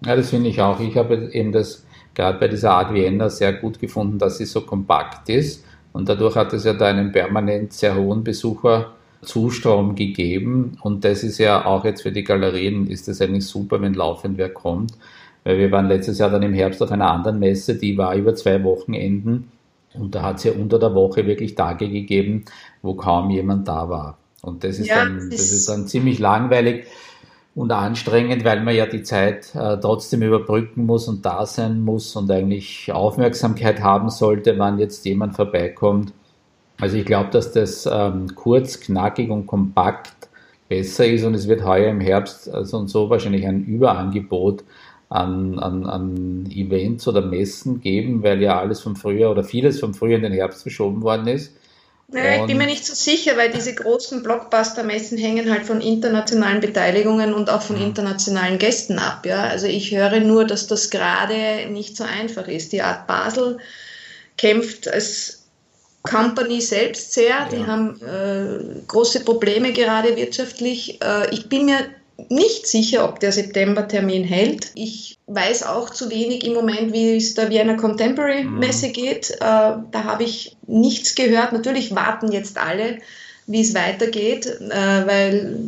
Ja, 0.04 0.16
das 0.16 0.30
finde 0.30 0.48
ich 0.50 0.60
auch. 0.60 0.80
Ich 0.80 0.96
habe 0.96 1.30
eben 1.32 1.52
das 1.52 1.84
gerade 2.14 2.38
bei 2.38 2.48
dieser 2.48 2.72
Art 2.72 2.92
Vienna 2.92 3.30
sehr 3.30 3.52
gut 3.52 3.78
gefunden, 3.78 4.18
dass 4.18 4.38
sie 4.38 4.46
so 4.46 4.62
kompakt 4.62 5.28
ist. 5.28 5.64
Und 5.92 6.08
dadurch 6.08 6.34
hat 6.34 6.52
es 6.52 6.64
ja 6.64 6.72
da 6.72 6.86
einen 6.86 7.12
permanent 7.12 7.72
sehr 7.72 7.94
hohen 7.94 8.24
Besucherzustrom 8.24 9.94
gegeben. 9.94 10.76
Und 10.82 11.04
das 11.04 11.22
ist 11.22 11.38
ja 11.38 11.64
auch 11.64 11.84
jetzt 11.84 12.02
für 12.02 12.10
die 12.10 12.24
Galerien, 12.24 12.88
ist 12.88 13.06
das 13.06 13.20
eigentlich 13.20 13.46
super, 13.46 13.80
wenn 13.80 13.94
laufend 13.94 14.38
wer 14.38 14.48
kommt. 14.48 14.94
Weil 15.44 15.58
wir 15.58 15.70
waren 15.70 15.86
letztes 15.86 16.18
Jahr 16.18 16.30
dann 16.30 16.42
im 16.42 16.54
Herbst 16.54 16.82
auf 16.82 16.90
einer 16.90 17.10
anderen 17.10 17.38
Messe, 17.38 17.76
die 17.76 17.96
war 17.96 18.14
über 18.16 18.34
zwei 18.34 18.62
Wochenenden. 18.64 19.51
Und 19.94 20.14
da 20.14 20.22
hat 20.22 20.36
es 20.38 20.44
ja 20.44 20.52
unter 20.52 20.78
der 20.78 20.94
Woche 20.94 21.26
wirklich 21.26 21.54
Tage 21.54 21.88
gegeben, 21.88 22.44
wo 22.80 22.94
kaum 22.94 23.30
jemand 23.30 23.68
da 23.68 23.88
war. 23.88 24.18
Und 24.42 24.64
das 24.64 24.78
ist, 24.78 24.88
ja, 24.88 25.04
dann, 25.04 25.30
das 25.30 25.52
ist 25.52 25.68
dann 25.68 25.86
ziemlich 25.86 26.18
langweilig. 26.18 26.86
und 27.54 27.70
anstrengend, 27.70 28.44
weil 28.44 28.62
man 28.62 28.74
ja 28.74 28.86
die 28.86 29.02
Zeit 29.02 29.54
äh, 29.54 29.78
trotzdem 29.78 30.22
überbrücken 30.22 30.86
muss 30.86 31.06
und 31.08 31.24
da 31.26 31.44
sein 31.44 31.82
muss 31.82 32.16
und 32.16 32.30
eigentlich 32.30 32.90
Aufmerksamkeit 32.92 33.82
haben 33.82 34.08
sollte, 34.08 34.58
wann 34.58 34.78
jetzt 34.78 35.04
jemand 35.04 35.36
vorbeikommt. 35.36 36.12
Also 36.80 36.96
ich 36.96 37.04
glaube, 37.04 37.30
dass 37.30 37.52
das 37.52 37.88
ähm, 37.90 38.34
kurz, 38.34 38.80
knackig 38.80 39.30
und 39.30 39.46
kompakt 39.46 40.30
besser 40.68 41.06
ist 41.06 41.24
und 41.24 41.34
es 41.34 41.46
wird 41.46 41.64
heuer 41.64 41.90
im 41.90 42.00
Herbst 42.00 42.48
also 42.48 42.78
und 42.78 42.88
so 42.88 43.10
wahrscheinlich 43.10 43.46
ein 43.46 43.64
Überangebot 43.64 44.64
an, 45.12 45.58
an, 45.58 45.86
an 45.86 46.48
Events 46.50 47.06
oder 47.06 47.20
Messen 47.20 47.80
geben, 47.80 48.22
weil 48.22 48.40
ja 48.42 48.58
alles 48.58 48.80
vom 48.80 48.96
Frühjahr 48.96 49.30
oder 49.30 49.44
vieles 49.44 49.78
vom 49.78 49.94
Frühjahr 49.94 50.16
in 50.16 50.22
den 50.22 50.32
Herbst 50.32 50.62
verschoben 50.62 51.02
worden 51.02 51.26
ist. 51.26 51.52
Naja, 52.08 52.42
ich 52.42 52.46
bin 52.46 52.58
mir 52.58 52.66
nicht 52.66 52.84
so 52.84 52.94
sicher, 52.94 53.38
weil 53.38 53.50
diese 53.50 53.74
großen 53.74 54.22
Blockbuster-Messen 54.22 55.16
hängen 55.16 55.50
halt 55.50 55.64
von 55.64 55.80
internationalen 55.80 56.60
Beteiligungen 56.60 57.32
und 57.32 57.48
auch 57.48 57.62
von 57.62 57.76
mhm. 57.76 57.86
internationalen 57.86 58.58
Gästen 58.58 58.98
ab. 58.98 59.24
Ja? 59.24 59.44
Also 59.44 59.66
ich 59.66 59.94
höre 59.96 60.20
nur, 60.20 60.44
dass 60.44 60.66
das 60.66 60.90
gerade 60.90 61.70
nicht 61.70 61.96
so 61.96 62.04
einfach 62.04 62.48
ist. 62.48 62.72
Die 62.72 62.82
Art 62.82 63.06
Basel 63.06 63.58
kämpft 64.36 64.88
als 64.88 65.46
Company 66.02 66.60
selbst 66.60 67.14
sehr. 67.14 67.28
Ja. 67.28 67.48
Die 67.50 67.66
haben 67.66 68.00
äh, 68.02 68.82
große 68.86 69.20
Probleme 69.20 69.72
gerade 69.72 70.14
wirtschaftlich. 70.14 71.00
Äh, 71.02 71.34
ich 71.34 71.48
bin 71.48 71.64
mir 71.64 71.78
nicht 72.28 72.66
sicher, 72.66 73.04
ob 73.04 73.20
der 73.20 73.32
September-Termin 73.32 74.24
hält. 74.24 74.70
Ich 74.74 75.18
weiß 75.26 75.64
auch 75.64 75.90
zu 75.90 76.10
wenig 76.10 76.46
im 76.46 76.54
Moment, 76.54 76.92
wie 76.92 77.16
es 77.16 77.34
der 77.34 77.50
Vienna 77.50 77.74
Contemporary 77.74 78.44
mhm. 78.44 78.58
Messe 78.58 78.90
geht. 78.90 79.30
Äh, 79.30 79.38
da 79.40 80.04
habe 80.04 80.24
ich 80.24 80.56
nichts 80.66 81.14
gehört. 81.14 81.52
Natürlich 81.52 81.94
warten 81.94 82.32
jetzt 82.32 82.58
alle, 82.58 82.98
wie 83.46 83.60
es 83.60 83.74
weitergeht, 83.74 84.46
äh, 84.46 85.06
weil 85.06 85.58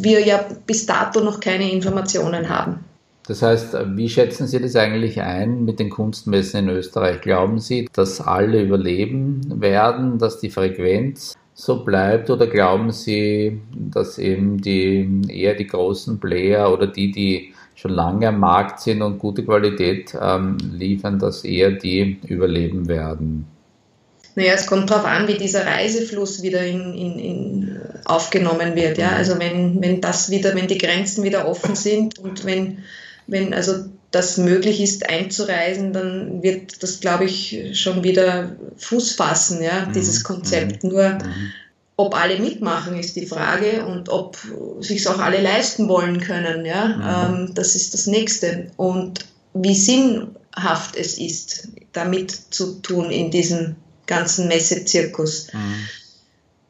wir 0.00 0.24
ja 0.24 0.44
bis 0.66 0.86
dato 0.86 1.20
noch 1.20 1.40
keine 1.40 1.70
Informationen 1.70 2.48
haben. 2.48 2.84
Das 3.26 3.42
heißt, 3.42 3.76
wie 3.94 4.08
schätzen 4.08 4.46
Sie 4.46 4.58
das 4.58 4.74
eigentlich 4.74 5.20
ein 5.20 5.66
mit 5.66 5.78
den 5.78 5.90
Kunstmessen 5.90 6.60
in 6.60 6.68
Österreich? 6.70 7.20
Glauben 7.20 7.58
Sie, 7.58 7.86
dass 7.92 8.22
alle 8.22 8.62
überleben 8.62 9.60
werden, 9.60 10.18
dass 10.18 10.40
die 10.40 10.48
Frequenz 10.48 11.36
so 11.60 11.82
bleibt 11.82 12.30
oder 12.30 12.46
glauben 12.46 12.92
Sie, 12.92 13.60
dass 13.74 14.16
eben 14.18 14.62
die 14.62 15.22
eher 15.28 15.54
die 15.54 15.66
großen 15.66 16.20
Player 16.20 16.72
oder 16.72 16.86
die, 16.86 17.10
die 17.10 17.52
schon 17.74 17.90
lange 17.90 18.28
am 18.28 18.38
Markt 18.38 18.80
sind 18.80 19.02
und 19.02 19.18
gute 19.18 19.44
Qualität 19.44 20.16
ähm, 20.20 20.56
liefern, 20.72 21.18
dass 21.18 21.42
eher 21.42 21.72
die 21.72 22.20
überleben 22.28 22.86
werden? 22.86 23.46
Naja, 24.36 24.52
es 24.54 24.68
kommt 24.68 24.88
darauf 24.88 25.04
an, 25.04 25.26
wie 25.26 25.36
dieser 25.36 25.66
Reisefluss 25.66 26.44
wieder 26.44 26.64
in, 26.64 26.94
in, 26.94 27.18
in 27.18 27.80
aufgenommen 28.04 28.76
wird. 28.76 28.96
Ja? 28.96 29.10
Also 29.10 29.40
wenn, 29.40 29.82
wenn 29.82 30.00
das 30.00 30.30
wieder, 30.30 30.54
wenn 30.54 30.68
die 30.68 30.78
Grenzen 30.78 31.24
wieder 31.24 31.48
offen 31.48 31.74
sind 31.74 32.20
und 32.20 32.44
wenn, 32.44 32.84
wenn 33.28 33.54
also 33.54 33.84
das 34.10 34.38
möglich 34.38 34.80
ist 34.80 35.08
einzureisen, 35.08 35.92
dann 35.92 36.42
wird 36.42 36.82
das, 36.82 37.00
glaube 37.00 37.26
ich, 37.26 37.78
schon 37.78 38.02
wieder 38.02 38.56
Fuß 38.78 39.12
fassen, 39.12 39.62
ja, 39.62 39.86
mhm. 39.86 39.92
dieses 39.92 40.24
Konzept. 40.24 40.82
Mhm. 40.82 40.90
Nur 40.90 41.08
mhm. 41.10 41.52
ob 41.96 42.16
alle 42.16 42.38
mitmachen, 42.38 42.98
ist 42.98 43.16
die 43.16 43.26
Frage 43.26 43.84
und 43.84 44.08
ob 44.08 44.38
sich 44.80 45.06
auch 45.08 45.18
alle 45.18 45.42
leisten 45.42 45.88
wollen 45.88 46.20
können, 46.20 46.64
ja, 46.64 46.86
mhm. 46.86 47.44
ähm, 47.46 47.54
das 47.54 47.74
ist 47.74 47.92
das 47.92 48.06
Nächste. 48.06 48.70
Und 48.76 49.26
wie 49.52 49.74
sinnhaft 49.74 50.96
es 50.96 51.18
ist, 51.18 51.68
damit 51.92 52.30
zu 52.50 52.80
tun 52.80 53.10
in 53.10 53.30
diesem 53.30 53.76
ganzen 54.06 54.48
Messezirkus. 54.48 55.52
Mhm 55.52 55.88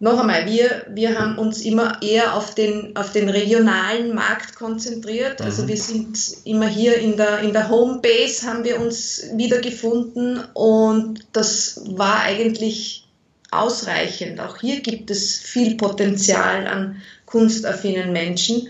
noch 0.00 0.20
einmal, 0.20 0.46
wir, 0.46 0.86
wir 0.90 1.18
haben 1.18 1.38
uns 1.38 1.62
immer 1.62 2.00
eher 2.02 2.34
auf 2.34 2.54
den, 2.54 2.96
auf 2.96 3.10
den 3.10 3.28
regionalen 3.28 4.14
Markt 4.14 4.54
konzentriert. 4.54 5.40
Also 5.40 5.64
mhm. 5.64 5.68
wir 5.68 5.76
sind 5.76 6.18
immer 6.44 6.68
hier 6.68 6.98
in 6.98 7.16
der, 7.16 7.40
in 7.40 7.52
der 7.52 7.68
Homebase 7.68 8.46
haben 8.46 8.62
wir 8.62 8.80
uns 8.80 9.24
wiedergefunden 9.34 10.44
und 10.54 11.26
das 11.32 11.82
war 11.84 12.20
eigentlich 12.20 13.08
ausreichend. 13.50 14.40
Auch 14.40 14.58
hier 14.60 14.80
gibt 14.80 15.10
es 15.10 15.36
viel 15.36 15.76
Potenzial 15.76 16.68
an 16.68 17.02
kunstaffinen 17.26 18.12
Menschen. 18.12 18.68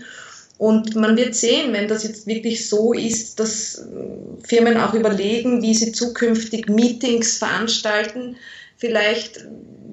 Und 0.57 0.95
man 0.95 1.15
wird 1.15 1.35
sehen, 1.35 1.71
wenn 1.73 1.87
das 1.87 2.03
jetzt 2.03 2.27
wirklich 2.27 2.67
so 2.67 2.91
ist, 2.91 3.39
dass 3.39 3.87
Firmen 4.43 4.77
auch 4.77 4.93
überlegen, 4.93 5.61
wie 5.61 5.73
sie 5.73 5.91
zukünftig 5.91 6.67
Meetings 6.67 7.37
veranstalten, 7.37 8.35
vielleicht 8.77 9.45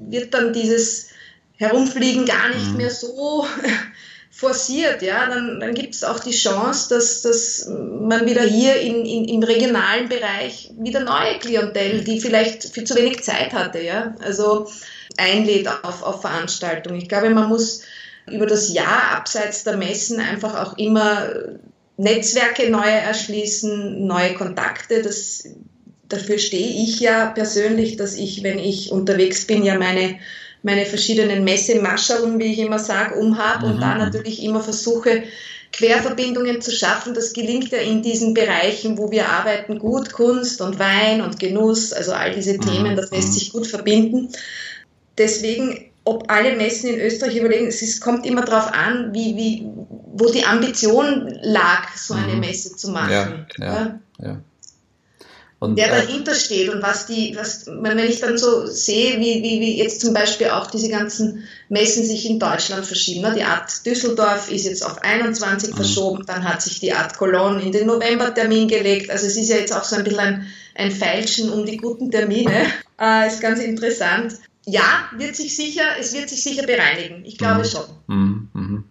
wird 0.08 0.34
dann 0.34 0.52
dieses 0.52 1.08
Herumfliegen 1.56 2.26
gar 2.26 2.48
nicht 2.48 2.70
mhm. 2.70 2.76
mehr 2.76 2.90
so 2.90 3.46
forciert, 4.30 5.00
ja, 5.00 5.26
dann, 5.28 5.60
dann 5.60 5.74
gibt 5.74 5.94
es 5.94 6.04
auch 6.04 6.18
die 6.20 6.32
Chance, 6.32 6.94
dass, 6.94 7.22
dass 7.22 7.66
man 7.68 8.26
wieder 8.26 8.42
hier 8.42 8.76
in, 8.76 9.06
in, 9.06 9.24
im 9.24 9.42
regionalen 9.42 10.10
Bereich 10.10 10.70
wieder 10.78 11.00
neue 11.00 11.38
Klientel, 11.38 12.04
die 12.04 12.20
vielleicht 12.20 12.64
viel 12.64 12.84
zu 12.84 12.94
wenig 12.96 13.22
Zeit 13.22 13.54
hatte, 13.54 13.80
ja, 13.80 14.14
also 14.22 14.68
einlädt 15.16 15.68
auf, 15.68 16.02
auf 16.02 16.20
Veranstaltungen. 16.20 17.00
Ich 17.00 17.08
glaube, 17.08 17.30
man 17.30 17.48
muss 17.48 17.82
über 18.30 18.46
das 18.46 18.72
Jahr 18.72 19.16
abseits 19.16 19.64
der 19.64 19.78
Messen 19.78 20.20
einfach 20.20 20.62
auch 20.62 20.76
immer 20.76 21.30
Netzwerke 21.96 22.68
neu 22.70 22.88
erschließen, 22.88 24.06
neue 24.06 24.34
Kontakte. 24.34 25.00
Das, 25.00 25.48
dafür 26.08 26.38
stehe 26.38 26.82
ich 26.82 27.00
ja 27.00 27.26
persönlich, 27.26 27.96
dass 27.96 28.14
ich, 28.14 28.42
wenn 28.42 28.58
ich 28.58 28.92
unterwegs 28.92 29.46
bin, 29.46 29.64
ja 29.64 29.78
meine 29.78 30.18
meine 30.66 30.84
verschiedenen 30.84 31.44
Messemascherln, 31.44 32.40
wie 32.40 32.52
ich 32.52 32.58
immer 32.58 32.80
sage, 32.80 33.14
umhabe 33.14 33.66
mhm. 33.66 33.74
und 33.74 33.80
da 33.80 33.96
natürlich 33.96 34.42
immer 34.42 34.60
versuche, 34.60 35.22
Querverbindungen 35.72 36.60
zu 36.60 36.72
schaffen. 36.72 37.14
Das 37.14 37.32
gelingt 37.32 37.70
ja 37.70 37.78
in 37.78 38.02
diesen 38.02 38.34
Bereichen, 38.34 38.98
wo 38.98 39.12
wir 39.12 39.28
arbeiten, 39.28 39.78
gut. 39.78 40.12
Kunst 40.12 40.60
und 40.60 40.80
Wein 40.80 41.20
und 41.20 41.38
Genuss, 41.38 41.92
also 41.92 42.12
all 42.12 42.34
diese 42.34 42.54
mhm. 42.54 42.62
Themen, 42.62 42.96
das 42.96 43.12
lässt 43.12 43.28
mhm. 43.28 43.32
sich 43.32 43.52
gut 43.52 43.68
verbinden. 43.68 44.30
Deswegen, 45.16 45.88
ob 46.02 46.24
alle 46.32 46.56
Messen 46.56 46.90
in 46.90 47.00
Österreich 47.00 47.36
überlegen, 47.36 47.68
es 47.68 47.80
ist, 47.80 48.00
kommt 48.00 48.26
immer 48.26 48.44
darauf 48.44 48.72
an, 48.72 49.14
wie, 49.14 49.36
wie, 49.36 49.68
wo 50.14 50.32
die 50.32 50.44
Ambition 50.44 51.32
lag, 51.42 51.96
so 51.96 52.14
eine 52.14 52.34
mhm. 52.34 52.40
Messe 52.40 52.74
zu 52.74 52.90
machen. 52.90 53.46
Ja, 53.58 53.64
ja, 53.64 54.00
ja. 54.18 54.40
Und, 55.58 55.78
äh, 55.78 55.88
dahinter 55.88 56.34
steht 56.34 56.68
und 56.68 56.82
was 56.82 57.06
die, 57.06 57.34
was, 57.34 57.66
wenn 57.66 57.98
ich 57.98 58.20
dann 58.20 58.36
so 58.36 58.66
sehe, 58.66 59.18
wie, 59.18 59.42
wie, 59.42 59.60
wie 59.60 59.78
jetzt 59.78 60.02
zum 60.02 60.12
Beispiel 60.12 60.50
auch 60.50 60.70
diese 60.70 60.90
ganzen 60.90 61.44
Messen 61.70 62.04
sich 62.04 62.28
in 62.28 62.38
Deutschland 62.38 62.84
verschieben. 62.84 63.22
Ne? 63.22 63.34
Die 63.36 63.42
Art 63.42 63.86
Düsseldorf 63.86 64.50
ist 64.50 64.66
jetzt 64.66 64.84
auf 64.84 65.02
21 65.02 65.70
mhm. 65.70 65.76
verschoben, 65.76 66.26
dann 66.26 66.44
hat 66.44 66.60
sich 66.60 66.80
die 66.80 66.92
Art 66.92 67.16
Cologne 67.16 67.62
in 67.62 67.72
den 67.72 67.86
Novembertermin 67.86 68.68
gelegt. 68.68 69.10
Also 69.10 69.26
es 69.26 69.36
ist 69.36 69.48
ja 69.48 69.56
jetzt 69.56 69.74
auch 69.74 69.84
so 69.84 69.96
ein 69.96 70.04
bisschen 70.04 70.20
ein, 70.20 70.46
ein 70.74 70.90
Feilschen 70.90 71.50
um 71.50 71.64
die 71.64 71.78
guten 71.78 72.10
Termine. 72.10 72.66
Äh, 72.98 73.26
ist 73.26 73.42
ganz 73.42 73.60
interessant. 73.60 74.32
Ja, 74.64 75.10
wird 75.14 75.36
sich 75.36 75.54
sicher, 75.54 75.82
es 76.00 76.14
wird 76.14 76.30
sich 76.30 76.42
sicher 76.42 76.66
bereinigen. 76.66 77.26
Ich 77.26 77.36
glaube 77.36 77.58
mhm. 77.58 77.64
schon. 77.66 77.84
Mhm. 78.06 78.48
mhm. 78.54 78.84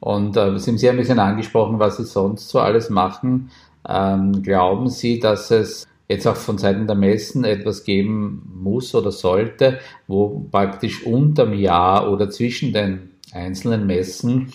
Und 0.00 0.36
äh, 0.36 0.58
Sie 0.58 0.70
haben 0.70 0.78
Sie 0.78 0.88
ein 0.88 0.96
bisschen 0.96 1.20
angesprochen, 1.20 1.78
was 1.78 1.96
Sie 1.96 2.04
sonst 2.04 2.48
so 2.48 2.58
alles 2.58 2.90
machen. 2.90 3.52
Ähm, 3.88 4.42
glauben 4.42 4.88
Sie, 4.88 5.20
dass 5.20 5.52
es 5.52 5.86
jetzt 6.08 6.26
auch 6.26 6.36
von 6.36 6.58
Seiten 6.58 6.86
der 6.86 6.96
Messen 6.96 7.44
etwas 7.44 7.84
geben 7.84 8.52
muss 8.54 8.94
oder 8.94 9.10
sollte, 9.10 9.78
wo 10.06 10.46
praktisch 10.50 11.04
unterm 11.04 11.52
Jahr 11.54 12.10
oder 12.10 12.30
zwischen 12.30 12.72
den 12.72 13.10
einzelnen 13.32 13.86
Messen 13.86 14.52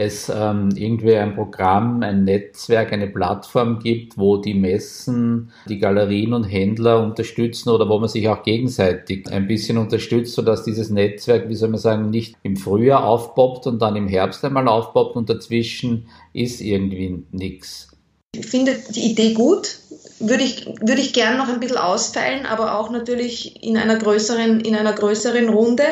es 0.00 0.32
ähm, 0.34 0.70
irgendwie 0.76 1.14
ein 1.14 1.34
Programm, 1.34 2.02
ein 2.02 2.24
Netzwerk, 2.24 2.90
eine 2.90 3.06
Plattform 3.06 3.80
gibt, 3.80 4.16
wo 4.16 4.38
die 4.38 4.54
Messen, 4.54 5.52
die 5.68 5.78
Galerien 5.78 6.32
und 6.32 6.44
Händler 6.44 7.04
unterstützen 7.04 7.68
oder 7.68 7.86
wo 7.86 7.98
man 7.98 8.08
sich 8.08 8.26
auch 8.26 8.42
gegenseitig 8.42 9.30
ein 9.30 9.46
bisschen 9.46 9.76
unterstützt, 9.76 10.34
sodass 10.34 10.64
dieses 10.64 10.88
Netzwerk, 10.88 11.50
wie 11.50 11.54
soll 11.54 11.68
man 11.68 11.80
sagen, 11.80 12.08
nicht 12.08 12.34
im 12.42 12.56
Frühjahr 12.56 13.04
aufpoppt 13.04 13.66
und 13.66 13.82
dann 13.82 13.94
im 13.94 14.08
Herbst 14.08 14.42
einmal 14.42 14.68
aufpoppt 14.68 15.16
und 15.16 15.28
dazwischen 15.28 16.06
ist 16.32 16.62
irgendwie 16.62 17.22
nichts. 17.30 17.89
Ich 18.32 18.46
finde 18.46 18.76
die 18.90 19.10
Idee 19.10 19.34
gut, 19.34 19.78
würde 20.20 20.44
ich, 20.44 20.66
würde 20.66 21.00
ich 21.00 21.12
gern 21.12 21.36
noch 21.36 21.48
ein 21.48 21.58
bisschen 21.58 21.78
ausfeilen, 21.78 22.46
aber 22.46 22.78
auch 22.78 22.90
natürlich 22.90 23.62
in 23.62 23.76
einer 23.76 23.96
größeren, 23.96 24.60
in 24.60 24.76
einer 24.76 24.92
größeren 24.92 25.48
Runde. 25.48 25.84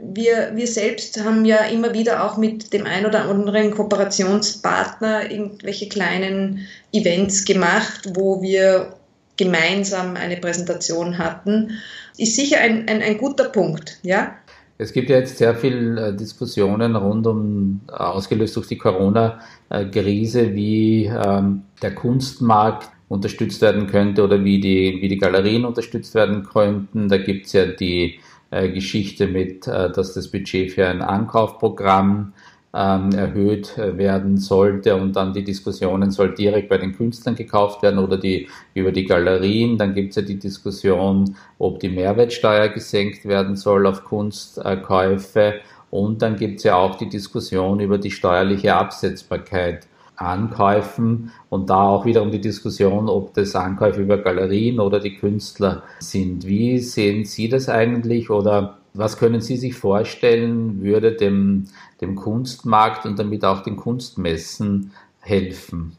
Wir, 0.00 0.52
wir 0.54 0.68
selbst 0.68 1.18
haben 1.24 1.44
ja 1.44 1.64
immer 1.64 1.92
wieder 1.92 2.24
auch 2.24 2.36
mit 2.36 2.72
dem 2.72 2.86
ein 2.86 3.04
oder 3.04 3.24
anderen 3.24 3.72
Kooperationspartner 3.72 5.30
irgendwelche 5.30 5.88
kleinen 5.88 6.66
Events 6.92 7.44
gemacht, 7.44 8.10
wo 8.14 8.42
wir 8.42 8.94
gemeinsam 9.36 10.16
eine 10.16 10.36
Präsentation 10.36 11.18
hatten. 11.18 11.80
Ist 12.16 12.36
sicher 12.36 12.58
ein, 12.60 12.88
ein, 12.88 13.02
ein 13.02 13.18
guter 13.18 13.48
Punkt, 13.48 13.98
ja. 14.02 14.36
Es 14.78 14.92
gibt 14.92 15.08
ja 15.08 15.16
jetzt 15.16 15.38
sehr 15.38 15.54
viele 15.54 16.08
äh, 16.08 16.16
Diskussionen 16.16 16.96
rund 16.96 17.26
um, 17.26 17.80
äh, 17.88 17.92
ausgelöst 17.92 18.56
durch 18.56 18.66
die 18.66 18.78
Corona-Krise, 18.78 20.54
wie 20.54 21.06
ähm, 21.06 21.62
der 21.82 21.94
Kunstmarkt 21.94 22.90
unterstützt 23.08 23.62
werden 23.62 23.86
könnte 23.86 24.22
oder 24.24 24.44
wie 24.44 24.60
die, 24.60 24.98
wie 25.00 25.08
die 25.08 25.18
Galerien 25.18 25.64
unterstützt 25.64 26.14
werden 26.14 26.44
könnten. 26.44 27.08
Da 27.08 27.18
gibt 27.18 27.46
es 27.46 27.52
ja 27.52 27.66
die 27.66 28.18
äh, 28.50 28.68
Geschichte 28.68 29.28
mit, 29.28 29.66
äh, 29.66 29.90
dass 29.90 30.14
das 30.14 30.28
Budget 30.28 30.72
für 30.72 30.86
ein 30.86 31.02
Ankaufprogramm 31.02 32.32
erhöht 32.76 33.78
werden 33.78 34.36
sollte 34.36 34.96
und 34.96 35.16
dann 35.16 35.32
die 35.32 35.44
Diskussionen 35.44 36.10
soll 36.10 36.34
direkt 36.34 36.68
bei 36.68 36.76
den 36.76 36.94
Künstlern 36.94 37.34
gekauft 37.34 37.82
werden 37.82 37.98
oder 37.98 38.18
die 38.18 38.48
über 38.74 38.92
die 38.92 39.06
Galerien. 39.06 39.78
Dann 39.78 39.94
gibt 39.94 40.10
es 40.10 40.16
ja 40.16 40.22
die 40.22 40.38
Diskussion, 40.38 41.36
ob 41.58 41.80
die 41.80 41.88
Mehrwertsteuer 41.88 42.68
gesenkt 42.68 43.24
werden 43.24 43.56
soll 43.56 43.86
auf 43.86 44.04
Kunstkäufe. 44.04 45.54
Und 45.90 46.20
dann 46.20 46.36
gibt 46.36 46.58
es 46.58 46.64
ja 46.64 46.76
auch 46.76 46.96
die 46.96 47.08
Diskussion 47.08 47.80
über 47.80 47.96
die 47.96 48.10
steuerliche 48.10 48.74
Absetzbarkeit 48.74 49.86
Ankäufen 50.16 51.30
und 51.50 51.68
da 51.68 51.88
auch 51.88 52.06
wiederum 52.06 52.30
die 52.30 52.40
Diskussion, 52.40 53.08
ob 53.08 53.34
das 53.34 53.54
Ankäufe 53.54 54.00
über 54.00 54.18
Galerien 54.18 54.80
oder 54.80 54.98
die 54.98 55.14
Künstler 55.14 55.82
sind. 56.00 56.46
Wie 56.46 56.78
sehen 56.78 57.24
Sie 57.24 57.48
das 57.48 57.68
eigentlich 57.68 58.30
oder 58.30 58.78
was 58.98 59.18
können 59.18 59.40
Sie 59.40 59.56
sich 59.56 59.74
vorstellen, 59.74 60.82
würde 60.82 61.12
dem, 61.12 61.68
dem 62.00 62.16
Kunstmarkt 62.16 63.04
und 63.06 63.18
damit 63.18 63.44
auch 63.44 63.62
den 63.62 63.76
Kunstmessen 63.76 64.92
helfen? 65.20 65.96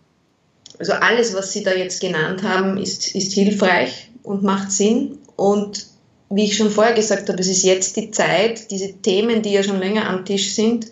Also 0.79 0.93
alles, 0.93 1.35
was 1.35 1.53
Sie 1.53 1.63
da 1.63 1.73
jetzt 1.73 2.01
genannt 2.01 2.43
haben, 2.43 2.77
ist, 2.77 3.15
ist 3.15 3.33
hilfreich 3.33 4.11
und 4.23 4.43
macht 4.43 4.71
Sinn. 4.71 5.17
Und 5.35 5.87
wie 6.29 6.45
ich 6.45 6.57
schon 6.57 6.69
vorher 6.69 6.93
gesagt 6.93 7.29
habe, 7.29 7.39
es 7.39 7.47
ist 7.47 7.63
jetzt 7.63 7.95
die 7.97 8.11
Zeit, 8.11 8.69
diese 8.71 8.93
Themen, 9.01 9.41
die 9.41 9.53
ja 9.53 9.63
schon 9.63 9.79
länger 9.79 10.07
am 10.09 10.25
Tisch 10.25 10.53
sind, 10.53 10.87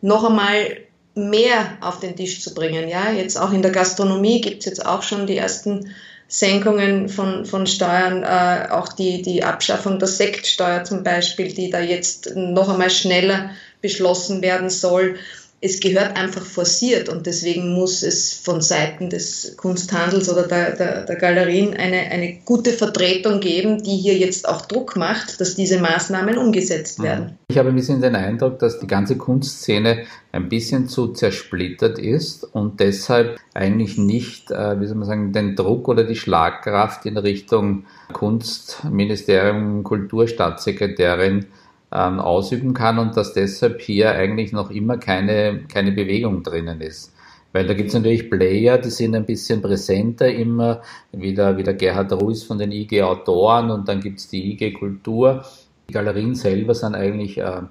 noch 0.00 0.24
einmal 0.24 0.78
mehr 1.14 1.76
auf 1.80 2.00
den 2.00 2.16
Tisch 2.16 2.40
zu 2.40 2.54
bringen. 2.54 2.88
Ja, 2.88 3.10
jetzt 3.10 3.38
auch 3.38 3.52
in 3.52 3.62
der 3.62 3.72
Gastronomie 3.72 4.40
gibt 4.40 4.60
es 4.60 4.66
jetzt 4.66 4.86
auch 4.86 5.02
schon 5.02 5.26
die 5.26 5.36
ersten 5.36 5.90
Senkungen 6.30 7.08
von, 7.08 7.44
von 7.44 7.66
Steuern, 7.66 8.22
äh, 8.22 8.70
auch 8.70 8.92
die, 8.92 9.20
die 9.20 9.42
Abschaffung 9.42 9.98
der 9.98 10.06
Sektsteuer 10.06 10.84
zum 10.84 11.02
Beispiel, 11.02 11.52
die 11.52 11.70
da 11.70 11.80
jetzt 11.80 12.36
noch 12.36 12.68
einmal 12.68 12.90
schneller 12.90 13.50
beschlossen 13.82 14.40
werden 14.40 14.70
soll 14.70 15.16
es 15.62 15.80
gehört 15.80 16.16
einfach 16.16 16.44
forciert 16.44 17.10
und 17.10 17.26
deswegen 17.26 17.74
muss 17.74 18.02
es 18.02 18.32
von 18.32 18.62
Seiten 18.62 19.10
des 19.10 19.56
Kunsthandels 19.58 20.32
oder 20.32 20.48
der, 20.48 20.74
der, 20.74 21.04
der, 21.04 21.16
Galerien 21.16 21.74
eine, 21.74 22.10
eine 22.10 22.38
gute 22.46 22.70
Vertretung 22.70 23.40
geben, 23.40 23.82
die 23.82 23.96
hier 23.96 24.16
jetzt 24.16 24.48
auch 24.48 24.62
Druck 24.62 24.96
macht, 24.96 25.38
dass 25.38 25.56
diese 25.56 25.78
Maßnahmen 25.78 26.38
umgesetzt 26.38 26.98
mhm. 26.98 27.02
werden. 27.02 27.38
Ich 27.48 27.58
habe 27.58 27.68
ein 27.68 27.74
bisschen 27.74 28.00
den 28.00 28.14
Eindruck, 28.14 28.58
dass 28.58 28.80
die 28.80 28.86
ganze 28.86 29.16
Kunstszene 29.18 30.06
ein 30.32 30.48
bisschen 30.48 30.88
zu 30.88 31.08
zersplittert 31.08 31.98
ist 31.98 32.44
und 32.44 32.80
deshalb 32.80 33.38
eigentlich 33.52 33.98
nicht, 33.98 34.50
äh, 34.50 34.80
wie 34.80 34.86
soll 34.86 34.96
man 34.96 35.08
sagen, 35.08 35.32
den 35.32 35.56
Druck 35.56 35.88
oder 35.88 36.04
die 36.04 36.16
Schlagkraft 36.16 37.04
in 37.04 37.18
Richtung 37.18 37.84
Kunstministerium, 38.14 39.82
Kulturstaatssekretärin 39.84 41.46
ähm, 41.92 42.20
ausüben 42.20 42.74
kann 42.74 42.98
und 42.98 43.16
dass 43.16 43.32
deshalb 43.32 43.80
hier 43.80 44.12
eigentlich 44.12 44.52
noch 44.52 44.70
immer 44.70 44.98
keine, 44.98 45.64
keine 45.68 45.92
Bewegung 45.92 46.42
drinnen 46.42 46.80
ist. 46.80 47.12
Weil 47.52 47.66
da 47.66 47.74
gibt 47.74 47.88
es 47.88 47.94
natürlich 47.94 48.30
Player, 48.30 48.78
die 48.78 48.90
sind 48.90 49.14
ein 49.16 49.26
bisschen 49.26 49.60
präsenter 49.60 50.28
immer, 50.32 50.82
wie 51.10 51.34
der, 51.34 51.56
wie 51.56 51.64
der 51.64 51.74
Gerhard 51.74 52.12
Ruiz 52.12 52.44
von 52.44 52.58
den 52.58 52.70
IG 52.70 53.02
Autoren 53.02 53.70
und 53.70 53.88
dann 53.88 54.00
gibt 54.00 54.20
es 54.20 54.28
die 54.28 54.52
IG 54.52 54.72
Kultur. 54.72 55.44
Die 55.88 55.92
Galerien 55.92 56.36
selber 56.36 56.74
sind 56.74 56.94
eigentlich 56.94 57.38
äh, 57.38 57.62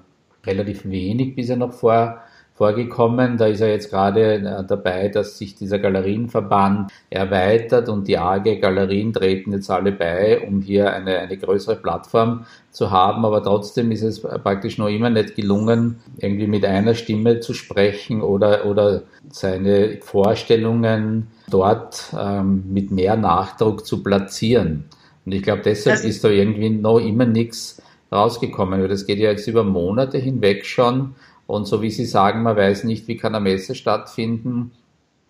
relativ 0.44 0.84
wenig 0.84 1.34
bisher 1.34 1.56
noch 1.56 1.72
vor, 1.72 2.20
vorgekommen. 2.60 3.38
Da 3.38 3.46
ist 3.46 3.62
er 3.62 3.70
jetzt 3.70 3.88
gerade 3.88 4.34
äh, 4.34 4.64
dabei, 4.66 5.08
dass 5.08 5.38
sich 5.38 5.54
dieser 5.54 5.78
Galerienverband 5.78 6.92
erweitert 7.08 7.88
und 7.88 8.06
die 8.06 8.18
AG 8.18 8.60
Galerien 8.60 9.14
treten 9.14 9.52
jetzt 9.52 9.70
alle 9.70 9.92
bei, 9.92 10.46
um 10.46 10.60
hier 10.60 10.92
eine, 10.92 11.20
eine 11.20 11.38
größere 11.38 11.76
Plattform 11.76 12.44
zu 12.70 12.90
haben. 12.90 13.24
Aber 13.24 13.42
trotzdem 13.42 13.90
ist 13.92 14.02
es 14.02 14.20
praktisch 14.20 14.76
noch 14.76 14.88
immer 14.88 15.08
nicht 15.08 15.36
gelungen, 15.36 16.00
irgendwie 16.18 16.48
mit 16.48 16.66
einer 16.66 16.92
Stimme 16.92 17.40
zu 17.40 17.54
sprechen 17.54 18.20
oder, 18.20 18.66
oder 18.66 19.04
seine 19.30 19.96
Vorstellungen 20.02 21.28
dort 21.48 22.14
ähm, 22.14 22.64
mit 22.70 22.90
mehr 22.90 23.16
Nachdruck 23.16 23.86
zu 23.86 24.02
platzieren. 24.02 24.84
Und 25.24 25.32
ich 25.32 25.42
glaube, 25.42 25.62
deshalb 25.64 25.96
also, 25.96 26.08
ist 26.08 26.22
da 26.24 26.28
irgendwie 26.28 26.68
noch 26.68 26.98
immer 26.98 27.24
nichts 27.24 27.80
rausgekommen. 28.12 28.86
Das 28.86 29.06
geht 29.06 29.18
ja 29.18 29.30
jetzt 29.30 29.46
über 29.46 29.64
Monate 29.64 30.18
hinweg 30.18 30.66
schon 30.66 31.14
und 31.50 31.66
so 31.66 31.82
wie 31.82 31.90
Sie 31.90 32.06
sagen, 32.06 32.42
man 32.42 32.56
weiß 32.56 32.84
nicht, 32.84 33.08
wie 33.08 33.16
kann 33.16 33.34
eine 33.34 33.42
Messe 33.42 33.74
stattfinden. 33.74 34.72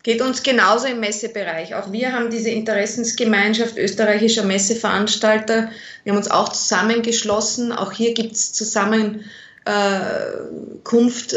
Geht 0.02 0.22
uns 0.22 0.42
genauso 0.42 0.86
im 0.86 1.00
Messebereich. 1.00 1.74
Auch 1.74 1.92
wir 1.92 2.14
haben 2.14 2.30
diese 2.30 2.48
Interessensgemeinschaft 2.48 3.76
österreichischer 3.76 4.44
Messeveranstalter. 4.44 5.68
Wir 6.04 6.12
haben 6.12 6.18
uns 6.18 6.30
auch 6.30 6.48
zusammengeschlossen. 6.48 7.70
Auch 7.72 7.92
hier 7.92 8.14
gibt 8.14 8.32
es 8.32 8.54
Zusammenkunft 8.54 9.26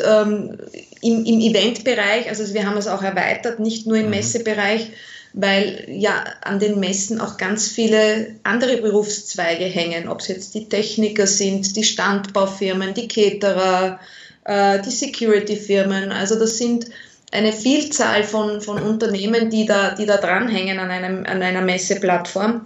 ähm, 0.05 0.57
im, 1.01 1.25
im 1.25 1.39
Eventbereich. 1.41 2.29
Also 2.29 2.53
wir 2.53 2.65
haben 2.65 2.77
es 2.77 2.87
auch 2.87 3.03
erweitert, 3.03 3.59
nicht 3.59 3.85
nur 3.85 3.97
im 3.97 4.05
mhm. 4.05 4.11
Messebereich, 4.11 4.91
weil 5.33 5.85
ja 5.89 6.23
an 6.41 6.59
den 6.59 6.79
Messen 6.79 7.19
auch 7.19 7.35
ganz 7.35 7.67
viele 7.67 8.35
andere 8.43 8.77
Berufszweige 8.77 9.65
hängen, 9.65 10.07
ob 10.07 10.21
es 10.21 10.29
jetzt 10.29 10.55
die 10.55 10.69
Techniker 10.69 11.27
sind, 11.27 11.75
die 11.75 11.83
Standbaufirmen, 11.83 12.93
die 12.93 13.09
Caterer, 13.09 13.99
äh, 14.45 14.81
die 14.81 14.91
Security-Firmen. 14.91 16.11
Also 16.11 16.37
das 16.37 16.57
sind 16.57 16.87
eine 17.31 17.51
Vielzahl 17.51 18.23
von, 18.23 18.61
von 18.61 18.81
Unternehmen, 18.81 19.49
die 19.49 19.65
da, 19.65 19.95
die 19.95 20.05
da 20.05 20.17
dranhängen 20.17 20.79
an, 20.79 20.91
einem, 20.91 21.25
an 21.25 21.41
einer 21.41 21.61
Messeplattform. 21.61 22.65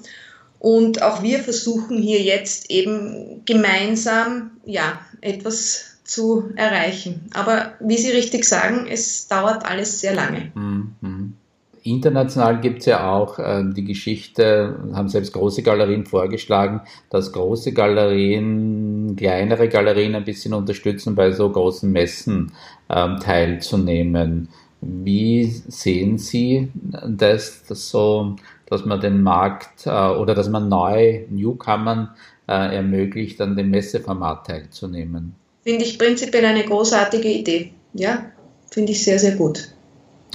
Und 0.59 1.01
auch 1.01 1.21
wir 1.21 1.39
versuchen 1.39 2.01
hier 2.01 2.21
jetzt 2.21 2.69
eben 2.69 3.43
gemeinsam 3.45 4.51
ja, 4.65 4.99
etwas 5.21 5.97
zu 6.03 6.51
erreichen. 6.55 7.29
Aber 7.33 7.73
wie 7.79 7.97
Sie 7.97 8.11
richtig 8.11 8.45
sagen, 8.45 8.87
es 8.89 9.27
dauert 9.27 9.65
alles 9.65 9.99
sehr 9.99 10.15
lange. 10.15 10.51
Mhm. 10.55 11.33
International 11.83 12.59
gibt 12.59 12.79
es 12.79 12.85
ja 12.85 13.11
auch 13.11 13.39
äh, 13.39 13.63
die 13.65 13.83
Geschichte, 13.83 14.77
haben 14.93 15.09
selbst 15.09 15.33
große 15.33 15.63
Galerien 15.63 16.05
vorgeschlagen, 16.05 16.81
dass 17.09 17.31
große 17.31 17.73
Galerien 17.73 19.15
kleinere 19.15 19.69
Galerien 19.69 20.15
ein 20.15 20.23
bisschen 20.23 20.53
unterstützen, 20.53 21.15
bei 21.15 21.31
so 21.31 21.49
großen 21.49 21.91
Messen 21.91 22.51
ähm, 22.89 23.19
teilzunehmen. 23.19 24.49
Wie 24.81 25.45
sehen 25.67 26.17
Sie 26.17 26.71
das, 27.07 27.63
das 27.67 27.89
so, 27.89 28.35
dass 28.67 28.85
man 28.85 29.01
den 29.01 29.23
Markt 29.23 29.87
äh, 29.87 29.89
oder 29.89 30.35
dass 30.35 30.49
man 30.49 30.69
neu 30.69 31.25
Newcomern 31.29 32.09
äh, 32.47 32.75
ermöglicht, 32.75 33.41
an 33.41 33.55
dem 33.55 33.71
Messeformat 33.71 34.47
teilzunehmen? 34.47 35.35
Finde 35.63 35.83
ich 35.83 35.97
prinzipiell 35.97 36.45
eine 36.45 36.63
großartige 36.63 37.29
Idee. 37.29 37.71
Ja, 37.93 38.25
finde 38.69 38.91
ich 38.91 39.03
sehr, 39.03 39.19
sehr 39.19 39.35
gut. 39.35 39.69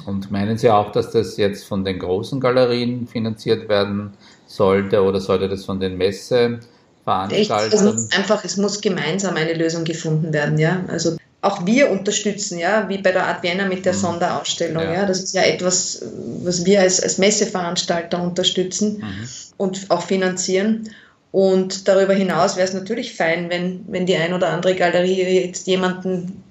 Und 0.07 0.31
meinen 0.31 0.59
Sie 0.59 0.71
auch, 0.71 0.93
dass 0.93 1.11
das 1.11 1.37
jetzt 1.37 1.65
von 1.65 1.85
den 1.85 1.99
großen 1.99 2.41
Galerien 2.41 3.07
finanziert 3.07 3.69
werden 3.69 4.13
sollte 4.47 5.03
oder 5.03 5.21
sollte 5.21 5.49
das 5.49 5.65
von 5.65 5.81
den 5.81 5.97
Messeveranstaltern? 5.97 7.73
Es 7.73 7.83
muss 7.83 8.13
einfach, 8.13 8.45
es 8.45 8.57
muss 8.57 8.81
gemeinsam 8.81 9.37
eine 9.37 9.55
Lösung 9.55 9.85
gefunden 9.85 10.33
werden, 10.33 10.59
ja. 10.59 10.85
Also 10.89 11.17
auch 11.41 11.67
wir 11.67 11.91
unterstützen, 11.91 12.59
ja, 12.59 12.89
wie 12.89 12.99
bei 12.99 13.11
der 13.11 13.27
Art 13.27 13.43
Vienna 13.43 13.67
mit 13.67 13.85
der 13.85 13.93
mhm. 13.95 13.99
Sonderausstellung, 13.99 14.83
ja. 14.83 14.95
ja. 14.95 15.07
Das 15.07 15.21
ist 15.23 15.35
ja 15.35 15.43
etwas, 15.43 16.05
was 16.43 16.65
wir 16.65 16.81
als, 16.81 17.01
als 17.03 17.19
Messeveranstalter 17.19 18.23
unterstützen 18.23 18.99
mhm. 18.99 19.29
und 19.57 19.91
auch 19.91 20.03
finanzieren. 20.03 20.89
Und 21.33 21.89
darüber 21.89 22.13
hinaus 22.13 22.57
wäre 22.57 22.69
es 22.69 22.75
natürlich 22.75 23.17
fein, 23.17 23.49
wenn, 23.51 23.85
wenn 23.89 24.07
die 24.07 24.17
ein 24.17 24.35
oder 24.35 24.51
andere 24.51 24.75
Galerie 24.75 25.23
jetzt 25.45 25.67
jemanden 25.67 26.42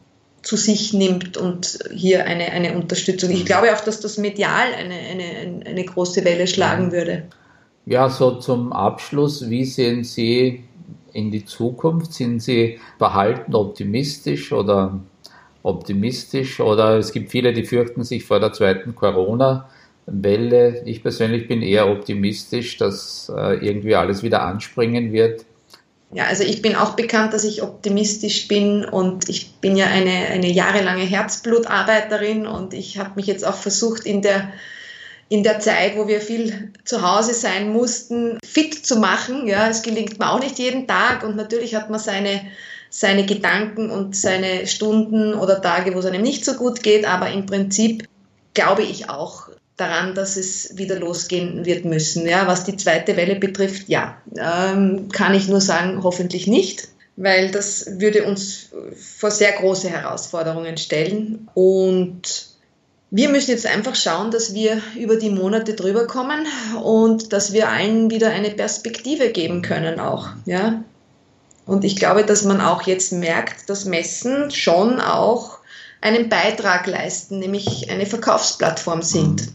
zu 0.42 0.58
sich 0.58 0.94
nimmt 0.94 1.38
und 1.38 1.80
hier 1.94 2.26
eine, 2.26 2.52
eine 2.52 2.76
Unterstützung. 2.76 3.30
Ich 3.30 3.46
glaube 3.46 3.74
auch, 3.74 3.82
dass 3.82 4.00
das 4.00 4.18
medial 4.18 4.74
eine, 4.74 4.96
eine, 4.96 5.66
eine 5.66 5.86
große 5.86 6.26
Welle 6.26 6.48
schlagen 6.48 6.92
würde. 6.92 7.24
Ja, 7.86 8.10
so 8.10 8.32
zum 8.36 8.74
Abschluss, 8.74 9.50
wie 9.50 9.66
sehen 9.66 10.04
Sie 10.04 10.64
in 11.14 11.32
die 11.32 11.46
Zukunft? 11.46 12.14
Sind 12.14 12.42
Sie 12.42 12.80
verhalten 12.98 13.56
optimistisch 13.56 14.52
oder 14.52 15.00
optimistisch? 15.64 16.60
Oder 16.60 16.98
es 16.98 17.12
gibt 17.12 17.32
viele, 17.32 17.54
die 17.54 17.66
fürchten 17.66 18.04
sich 18.04 18.24
vor 18.24 18.40
der 18.40 18.54
zweiten 18.54 18.96
Corona-Welle. 18.96 20.84
Ich 20.86 21.04
persönlich 21.04 21.48
bin 21.48 21.62
eher 21.62 21.90
optimistisch, 21.90 22.78
dass 22.78 23.32
äh, 23.36 23.66
irgendwie 23.66 23.96
alles 23.96 24.24
wieder 24.24 24.44
anspringen 24.44 25.12
wird. 25.12 25.46
Ja, 26.14 26.26
also 26.26 26.44
ich 26.44 26.62
bin 26.62 26.76
auch 26.76 26.96
bekannt, 26.96 27.34
dass 27.34 27.46
ich 27.46 27.64
optimistisch 27.64 28.50
bin 28.50 28.84
und 28.84 29.30
ich 29.30 29.54
bin 29.56 29.78
ja 29.78 29.86
eine, 29.88 30.28
eine 30.28 30.52
jahrelange 30.52 31.04
Herzblutarbeiterin 31.04 32.46
und 32.46 32.74
ich 32.74 32.98
habe 32.98 33.12
mich 33.16 33.28
jetzt 33.28 33.46
auch 33.46 33.56
versucht, 33.56 34.06
in 34.06 34.22
der, 34.22 34.52
in 35.30 35.44
der 35.44 35.62
Zeit, 35.62 35.96
wo 35.96 36.10
wir 36.10 36.20
viel 36.20 36.74
zu 36.84 37.02
Hause 37.02 37.34
sein 37.34 37.72
mussten, 37.72 38.38
fit 38.44 38.86
zu 38.86 38.98
machen. 38.98 39.48
Ja, 39.48 39.70
es 39.70 39.84
gelingt 39.84 40.20
mir 40.20 40.30
auch 40.30 40.42
nicht 40.42 40.60
jeden 40.60 40.86
Tag 40.86 41.24
und 41.24 41.38
natürlich 41.38 41.76
hat 41.76 41.90
man 41.90 42.00
seine, 42.00 42.42
seine 42.90 43.26
Gedanken 43.26 43.90
und 43.90 44.14
seine 44.14 44.68
Stunden 44.68 45.34
oder 45.34 45.62
Tage, 45.62 45.96
wo 45.96 46.00
es 46.00 46.06
einem 46.06 46.24
nicht 46.24 46.44
so 46.44 46.56
gut 46.56 46.84
geht, 46.84 47.06
aber 47.06 47.32
im 47.32 47.46
Prinzip 47.46 48.06
glaube 48.54 48.84
ich 48.84 49.10
auch, 49.10 49.48
daran, 49.78 50.14
dass 50.16 50.38
es 50.38 50.78
wieder 50.78 51.00
losgehen 51.00 51.66
wird 51.66 51.86
müssen. 51.86 52.28
Ja, 52.28 52.48
was 52.48 52.64
die 52.66 52.78
zweite 52.78 53.18
Welle 53.18 53.36
betrifft, 53.36 53.90
ja, 53.90 54.18
ähm, 54.38 55.10
kann 55.10 55.34
ich 55.34 55.48
nur 55.48 55.62
sagen, 55.62 56.04
hoffentlich 56.04 56.48
nicht. 56.48 56.90
weil 57.18 57.52
das 57.52 58.00
würde 58.00 58.24
uns 58.24 58.70
vor 58.96 59.32
sehr 59.32 59.52
große 59.52 59.90
Herausforderungen 59.90 60.78
stellen. 60.78 61.50
Und 61.54 62.48
wir 63.10 63.30
müssen 63.30 63.52
jetzt 63.52 63.66
einfach 63.68 63.96
schauen, 63.96 64.32
dass 64.32 64.54
wir 64.54 64.82
über 64.98 65.18
die 65.18 65.30
Monate 65.30 65.74
drüber 65.74 66.08
kommen 66.08 66.48
und 66.84 67.34
dass 67.34 67.54
wir 67.54 67.70
allen 67.70 68.10
wieder 68.10 68.30
eine 68.30 68.52
Perspektive 68.52 69.30
geben 69.32 69.62
können 69.62 70.00
auch. 70.00 70.30
Ja? 70.46 70.84
Und 71.66 71.84
ich 71.84 71.96
glaube, 71.96 72.26
dass 72.26 72.44
man 72.44 72.62
auch 72.62 72.84
jetzt 72.84 73.12
merkt, 73.12 73.70
dass 73.70 73.86
Messen 73.86 74.50
schon 74.50 75.00
auch 75.00 75.60
einen 76.00 76.30
Beitrag 76.30 76.88
leisten, 76.88 77.40
nämlich 77.40 77.92
eine 77.92 78.06
Verkaufsplattform 78.06 79.04
sind. 79.04 79.54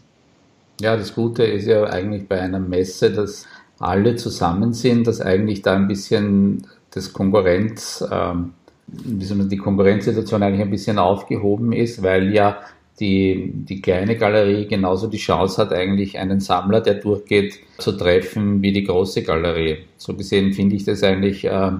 Ja, 0.80 0.96
das 0.96 1.14
Gute 1.14 1.44
ist 1.44 1.66
ja 1.66 1.84
eigentlich 1.84 2.28
bei 2.28 2.40
einer 2.40 2.60
Messe, 2.60 3.10
dass 3.10 3.46
alle 3.78 4.16
zusammen 4.16 4.72
sind, 4.72 5.06
dass 5.06 5.20
eigentlich 5.20 5.62
da 5.62 5.74
ein 5.74 5.88
bisschen 5.88 6.66
das 6.90 7.12
Konkurrenz, 7.12 8.04
ähm, 8.10 8.54
die 8.86 9.56
Konkurrenzsituation 9.56 10.42
eigentlich 10.42 10.62
ein 10.62 10.70
bisschen 10.70 10.98
aufgehoben 10.98 11.72
ist, 11.72 12.02
weil 12.02 12.32
ja 12.32 12.58
die, 13.00 13.52
die 13.52 13.82
kleine 13.82 14.16
Galerie 14.16 14.66
genauso 14.66 15.06
die 15.06 15.18
Chance 15.18 15.60
hat, 15.60 15.72
eigentlich 15.72 16.18
einen 16.18 16.40
Sammler, 16.40 16.80
der 16.80 16.94
durchgeht, 16.94 17.58
zu 17.78 17.92
treffen 17.92 18.62
wie 18.62 18.72
die 18.72 18.84
große 18.84 19.22
Galerie. 19.22 19.78
So 19.98 20.14
gesehen 20.14 20.52
finde 20.54 20.76
ich 20.76 20.84
das 20.84 21.02
eigentlich, 21.02 21.44
äh, 21.44 21.72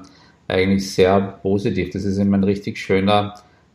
eigentlich 0.49 0.93
sehr 0.93 1.21
positiv. 1.43 1.91
Das 1.91 2.05
ist 2.05 2.19
immer 2.19 2.37
ein 2.37 2.45
richtig 2.45 2.77
schöner 2.79 3.35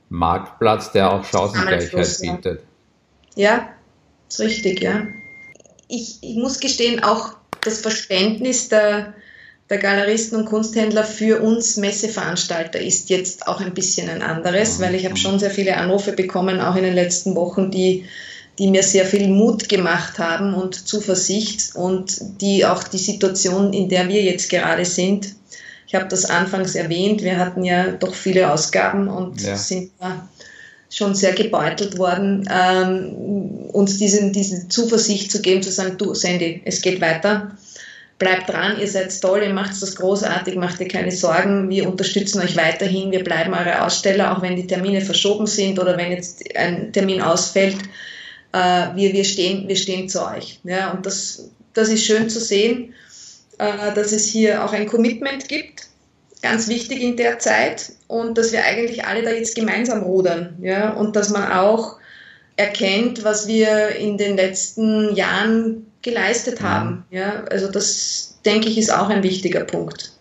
Marktplatz, 0.09 0.91
der 0.91 1.11
auch 1.11 1.23
Chancengleichheit 1.23 2.17
bietet. 2.21 2.63
Ja, 3.35 3.69
ist 4.31 4.39
richtig, 4.39 4.81
ja. 4.81 5.07
Ich, 5.87 6.17
ich 6.21 6.35
muss 6.35 6.59
gestehen, 6.59 7.03
auch 7.03 7.35
das 7.63 7.79
Verständnis 7.79 8.69
der, 8.69 9.13
der 9.69 9.77
Galeristen 9.77 10.39
und 10.39 10.45
Kunsthändler 10.45 11.03
für 11.03 11.41
uns 11.41 11.77
Messeveranstalter 11.77 12.79
ist 12.79 13.09
jetzt 13.09 13.47
auch 13.47 13.59
ein 13.59 13.73
bisschen 13.73 14.09
ein 14.09 14.21
anderes, 14.21 14.79
weil 14.79 14.95
ich 14.95 15.05
habe 15.05 15.17
schon 15.17 15.39
sehr 15.39 15.51
viele 15.51 15.77
Anrufe 15.77 16.13
bekommen, 16.13 16.61
auch 16.61 16.75
in 16.75 16.83
den 16.83 16.95
letzten 16.95 17.35
Wochen, 17.35 17.71
die, 17.71 18.05
die 18.57 18.69
mir 18.69 18.83
sehr 18.83 19.05
viel 19.05 19.27
Mut 19.27 19.69
gemacht 19.69 20.17
haben 20.17 20.53
und 20.53 20.87
Zuversicht 20.87 21.75
und 21.75 22.17
die 22.41 22.65
auch 22.65 22.83
die 22.83 22.97
Situation, 22.97 23.73
in 23.73 23.89
der 23.89 24.07
wir 24.07 24.23
jetzt 24.23 24.49
gerade 24.49 24.85
sind, 24.85 25.35
ich 25.87 25.95
habe 25.95 26.07
das 26.07 26.23
anfangs 26.23 26.75
erwähnt, 26.75 27.21
wir 27.21 27.37
hatten 27.37 27.65
ja 27.65 27.91
doch 27.91 28.15
viele 28.15 28.49
Ausgaben 28.49 29.09
und 29.09 29.41
ja. 29.41 29.57
sind 29.57 29.91
da 29.99 30.29
schon 30.91 31.15
sehr 31.15 31.33
gebeutelt 31.33 31.97
worden, 31.97 32.47
ähm, 32.51 33.69
uns 33.71 33.97
diesen, 33.97 34.33
diese 34.33 34.67
Zuversicht 34.67 35.31
zu 35.31 35.41
geben, 35.41 35.63
zu 35.63 35.71
sagen, 35.71 35.97
du 35.97 36.13
Sandy, 36.13 36.61
es 36.65 36.81
geht 36.81 36.99
weiter. 37.01 37.57
Bleibt 38.19 38.49
dran, 38.49 38.79
ihr 38.79 38.87
seid 38.87 39.19
toll, 39.19 39.41
ihr 39.41 39.53
macht 39.53 39.81
das 39.81 39.95
großartig, 39.95 40.55
macht 40.55 40.79
ihr 40.79 40.87
keine 40.87 41.11
Sorgen, 41.11 41.69
wir 41.69 41.89
unterstützen 41.89 42.39
euch 42.39 42.55
weiterhin, 42.55 43.11
wir 43.11 43.23
bleiben 43.23 43.53
eure 43.53 43.83
Aussteller, 43.83 44.37
auch 44.37 44.43
wenn 44.43 44.55
die 44.55 44.67
Termine 44.67 45.01
verschoben 45.01 45.47
sind 45.47 45.79
oder 45.79 45.97
wenn 45.97 46.11
jetzt 46.11 46.43
ein 46.55 46.93
Termin 46.93 47.21
ausfällt, 47.21 47.77
äh, 48.51 48.87
wir, 48.93 49.13
wir, 49.13 49.23
stehen, 49.23 49.67
wir 49.67 49.77
stehen 49.77 50.07
zu 50.07 50.23
euch. 50.23 50.59
Ja, 50.63 50.91
und 50.91 51.05
das, 51.05 51.49
das 51.73 51.89
ist 51.89 52.05
schön 52.05 52.29
zu 52.29 52.39
sehen, 52.39 52.93
äh, 53.57 53.93
dass 53.95 54.11
es 54.11 54.27
hier 54.27 54.63
auch 54.63 54.73
ein 54.73 54.87
Commitment 54.87 55.47
gibt, 55.47 55.87
ganz 56.41 56.67
wichtig 56.67 57.01
in 57.01 57.17
der 57.17 57.39
Zeit 57.39 57.93
und 58.07 58.37
dass 58.37 58.51
wir 58.51 58.65
eigentlich 58.65 59.05
alle 59.05 59.21
da 59.21 59.31
jetzt 59.31 59.55
gemeinsam 59.55 60.01
rudern 60.03 60.57
ja, 60.61 60.91
und 60.91 61.15
dass 61.15 61.29
man 61.29 61.51
auch 61.51 61.97
erkennt, 62.55 63.23
was 63.23 63.47
wir 63.47 63.95
in 63.95 64.17
den 64.17 64.35
letzten 64.35 65.15
Jahren 65.15 65.85
geleistet 66.01 66.61
haben. 66.61 67.05
Ja, 67.11 67.43
also 67.49 67.71
das 67.71 68.39
denke 68.45 68.67
ich 68.69 68.77
ist 68.77 68.93
auch 68.93 69.09
ein 69.09 69.23
wichtiger 69.23 69.63
Punkt. 69.63 70.11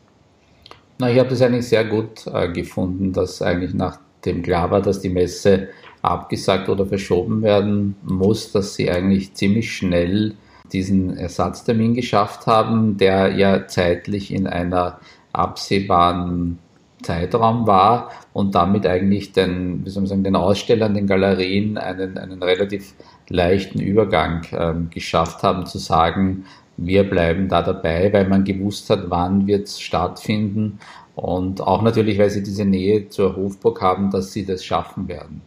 Na, 0.99 1.11
ich 1.11 1.19
habe 1.19 1.31
das 1.31 1.41
eigentlich 1.41 1.69
sehr 1.69 1.85
gut 1.85 2.27
äh, 2.33 2.53
gefunden, 2.53 3.13
dass 3.13 3.41
eigentlich 3.41 3.73
nachdem 3.73 4.43
klar 4.43 4.71
war, 4.71 4.83
dass 4.83 5.01
die 5.01 5.09
Messe 5.09 5.69
abgesagt 6.03 6.69
oder 6.69 6.87
verschoben 6.87 7.43
werden 7.43 7.97
muss, 8.03 8.53
dass 8.53 8.75
sie 8.75 8.91
eigentlich 8.91 9.35
ziemlich 9.35 9.73
schnell 9.73 10.35
diesen 10.73 11.17
Ersatztermin 11.17 11.95
geschafft 11.95 12.47
haben, 12.47 12.97
der 12.97 13.33
ja 13.33 13.67
zeitlich 13.67 14.33
in 14.33 14.47
einer 14.47 15.01
absehbaren 15.33 16.59
Zeitraum 17.03 17.67
war 17.67 18.11
und 18.33 18.55
damit 18.55 18.87
eigentlich 18.87 19.33
den, 19.33 19.85
wie 19.85 19.91
soll 19.91 20.03
man 20.03 20.09
sagen, 20.09 20.25
den 20.25 20.37
Ausstellern, 20.37 20.95
den 20.95 21.07
Galerien 21.07 21.79
einen, 21.79 22.19
einen 22.19 22.43
relativ 22.43 22.95
leichten 23.29 23.81
Übergang 23.81 24.43
ähm, 24.53 24.91
geschafft 24.91 25.43
haben, 25.43 25.67
zu 25.67 25.79
sagen, 25.79 26.45
wir 26.77 27.09
bleiben 27.09 27.49
da 27.49 27.63
dabei, 27.63 28.13
weil 28.13 28.29
man 28.29 28.45
gewusst 28.45 28.91
hat, 28.91 29.05
wann 29.09 29.47
wird 29.47 29.69
es 29.69 29.81
stattfinden 29.81 30.79
und 31.15 31.61
auch 31.61 31.83
natürlich, 31.83 32.19
weil 32.19 32.31
sie 32.31 32.43
diese 32.43 32.65
Nähe 32.65 33.09
zur 33.09 33.37
Hofburg 33.37 33.81
haben, 33.83 34.11
dass 34.11 34.33
sie 34.33 34.45
das 34.45 34.65
schaffen 34.65 35.09
werden. 35.09 35.43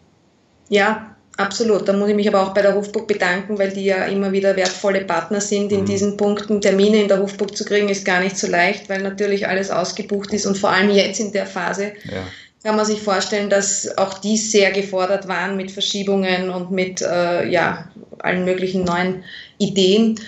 Ja, 0.69 1.12
Absolut, 1.36 1.88
da 1.88 1.93
muss 1.93 2.10
ich 2.10 2.15
mich 2.15 2.28
aber 2.28 2.43
auch 2.43 2.54
bei 2.54 2.62
der 2.62 2.76
Hofburg 2.76 3.08
bedanken, 3.08 3.58
weil 3.58 3.72
die 3.72 3.86
ja 3.86 4.06
immer 4.06 4.32
wieder 4.32 4.56
wertvolle 4.56 5.02
Partner 5.02 5.41
sind 5.41 5.72
in 5.72 5.82
mhm. 5.82 5.86
diesen 5.86 6.17
Punkten. 6.17 6.62
Termine 6.62 7.02
in 7.02 7.08
der 7.08 7.19
Hofburg 7.19 7.58
zu 7.58 7.65
kriegen 7.65 7.89
ist 7.89 8.06
gar 8.06 8.19
nicht 8.19 8.38
so 8.38 8.48
leicht, 8.48 8.88
weil 8.88 9.02
natürlich 9.02 9.48
alles 9.48 9.72
ausgebucht 9.72 10.32
ist 10.32 10.46
und 10.46 10.58
vor 10.60 10.69
allem 10.69 10.91
jetzt 10.91 11.19
in 11.19 11.32
der 11.32 11.48
Phase 11.48 11.93
ja. 12.04 12.22
kann 12.63 12.76
man 12.76 12.86
sich 12.86 13.02
vorstellen, 13.02 13.50
dass 13.50 13.98
auch 13.98 14.19
die 14.19 14.38
sehr 14.38 14.72
gefordert 14.72 15.28
waren 15.28 15.58
mit 15.58 15.72
Verschiebungen 15.72 16.52
und 16.52 16.69
mit 16.69 17.02
äh, 17.02 17.48
ja, 17.50 17.89
allen 18.19 18.46
möglichen 18.46 18.84
neuen 18.84 19.24
Ideen. 19.58 20.19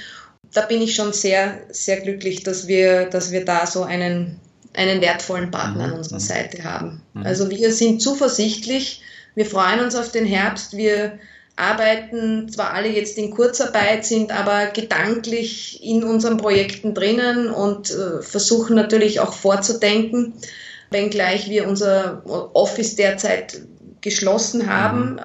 Da 0.54 0.62
bin 0.62 0.82
ich 0.82 0.96
schon 0.96 1.14
sehr, 1.14 1.60
sehr 1.70 2.02
glücklich, 2.02 2.42
dass 2.42 2.68
wir, 2.68 3.06
dass 3.06 3.32
wir 3.32 3.46
da 3.46 3.68
so 3.68 3.84
einen, 3.84 4.40
einen 4.74 5.02
wertvollen 5.02 5.52
Partner 5.52 5.86
mhm. 5.86 5.94
an 5.94 5.98
unserer 6.00 6.20
Seite 6.20 6.64
haben. 6.64 7.04
Mhm. 7.14 7.26
Also 7.28 7.52
wir 7.52 7.72
sind 7.72 8.02
zuversichtlich, 8.02 9.04
wir 9.36 9.46
freuen 9.46 9.82
uns 9.82 9.96
auf 9.96 10.12
den 10.12 10.26
Herbst. 10.26 10.76
Wir 10.76 11.20
arbeiten 11.56 12.50
zwar 12.50 12.74
alle 12.74 12.90
jetzt 12.90 13.18
in 13.18 13.32
Kurzarbeit, 13.32 14.06
sind 14.06 14.32
aber 14.32 14.68
gedanklich 14.68 15.84
in 15.84 16.04
unseren 16.04 16.38
Projekten 16.38 16.94
drinnen 16.94 17.50
und 17.50 17.92
äh, 17.92 18.22
versuchen 18.22 18.76
natürlich 18.76 19.20
auch 19.20 19.34
vorzudenken, 19.34 20.34
wenngleich 20.90 21.50
wir 21.50 21.68
unser 21.68 22.22
Office 22.54 22.96
derzeit 22.96 23.62
geschlossen 24.02 24.70
haben. 24.70 25.14
Mhm. 25.14 25.20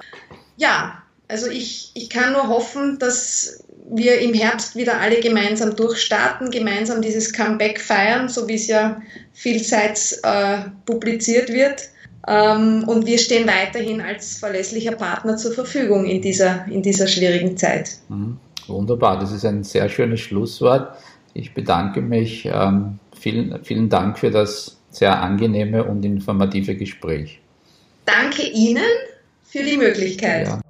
Ja, 0.57 1.01
also 1.27 1.49
ich, 1.49 1.91
ich 1.93 2.09
kann 2.09 2.33
nur 2.33 2.47
hoffen, 2.47 2.99
dass 2.99 3.63
wir 3.89 4.19
im 4.19 4.33
Herbst 4.33 4.75
wieder 4.75 4.99
alle 4.99 5.19
gemeinsam 5.19 5.75
durchstarten, 5.75 6.49
gemeinsam 6.49 7.01
dieses 7.01 7.33
Comeback 7.33 7.79
feiern, 7.79 8.29
so 8.29 8.47
wie 8.47 8.55
es 8.55 8.67
ja 8.67 9.01
vielseits 9.33 10.13
äh, 10.23 10.59
publiziert 10.85 11.49
wird. 11.49 11.89
Ähm, 12.27 12.83
und 12.87 13.05
wir 13.05 13.17
stehen 13.17 13.47
weiterhin 13.47 14.01
als 14.01 14.37
verlässlicher 14.37 14.93
Partner 14.93 15.37
zur 15.37 15.53
Verfügung 15.53 16.05
in 16.05 16.21
dieser, 16.21 16.65
in 16.67 16.81
dieser 16.81 17.07
schwierigen 17.07 17.57
Zeit. 17.57 17.97
Mhm. 18.09 18.37
Wunderbar, 18.67 19.19
das 19.19 19.31
ist 19.31 19.45
ein 19.45 19.63
sehr 19.63 19.89
schönes 19.89 20.19
Schlusswort. 20.21 20.95
Ich 21.33 21.53
bedanke 21.53 22.01
mich. 22.01 22.45
Ähm, 22.45 22.99
vielen, 23.19 23.63
vielen 23.63 23.89
Dank 23.89 24.19
für 24.19 24.29
das 24.29 24.77
sehr 24.91 25.21
angenehme 25.21 25.83
und 25.83 26.05
informative 26.05 26.75
Gespräch. 26.75 27.39
Danke 28.05 28.43
Ihnen 28.43 28.83
für 29.43 29.63
die 29.63 29.77
Möglichkeit. 29.77 30.47
Ja. 30.47 30.61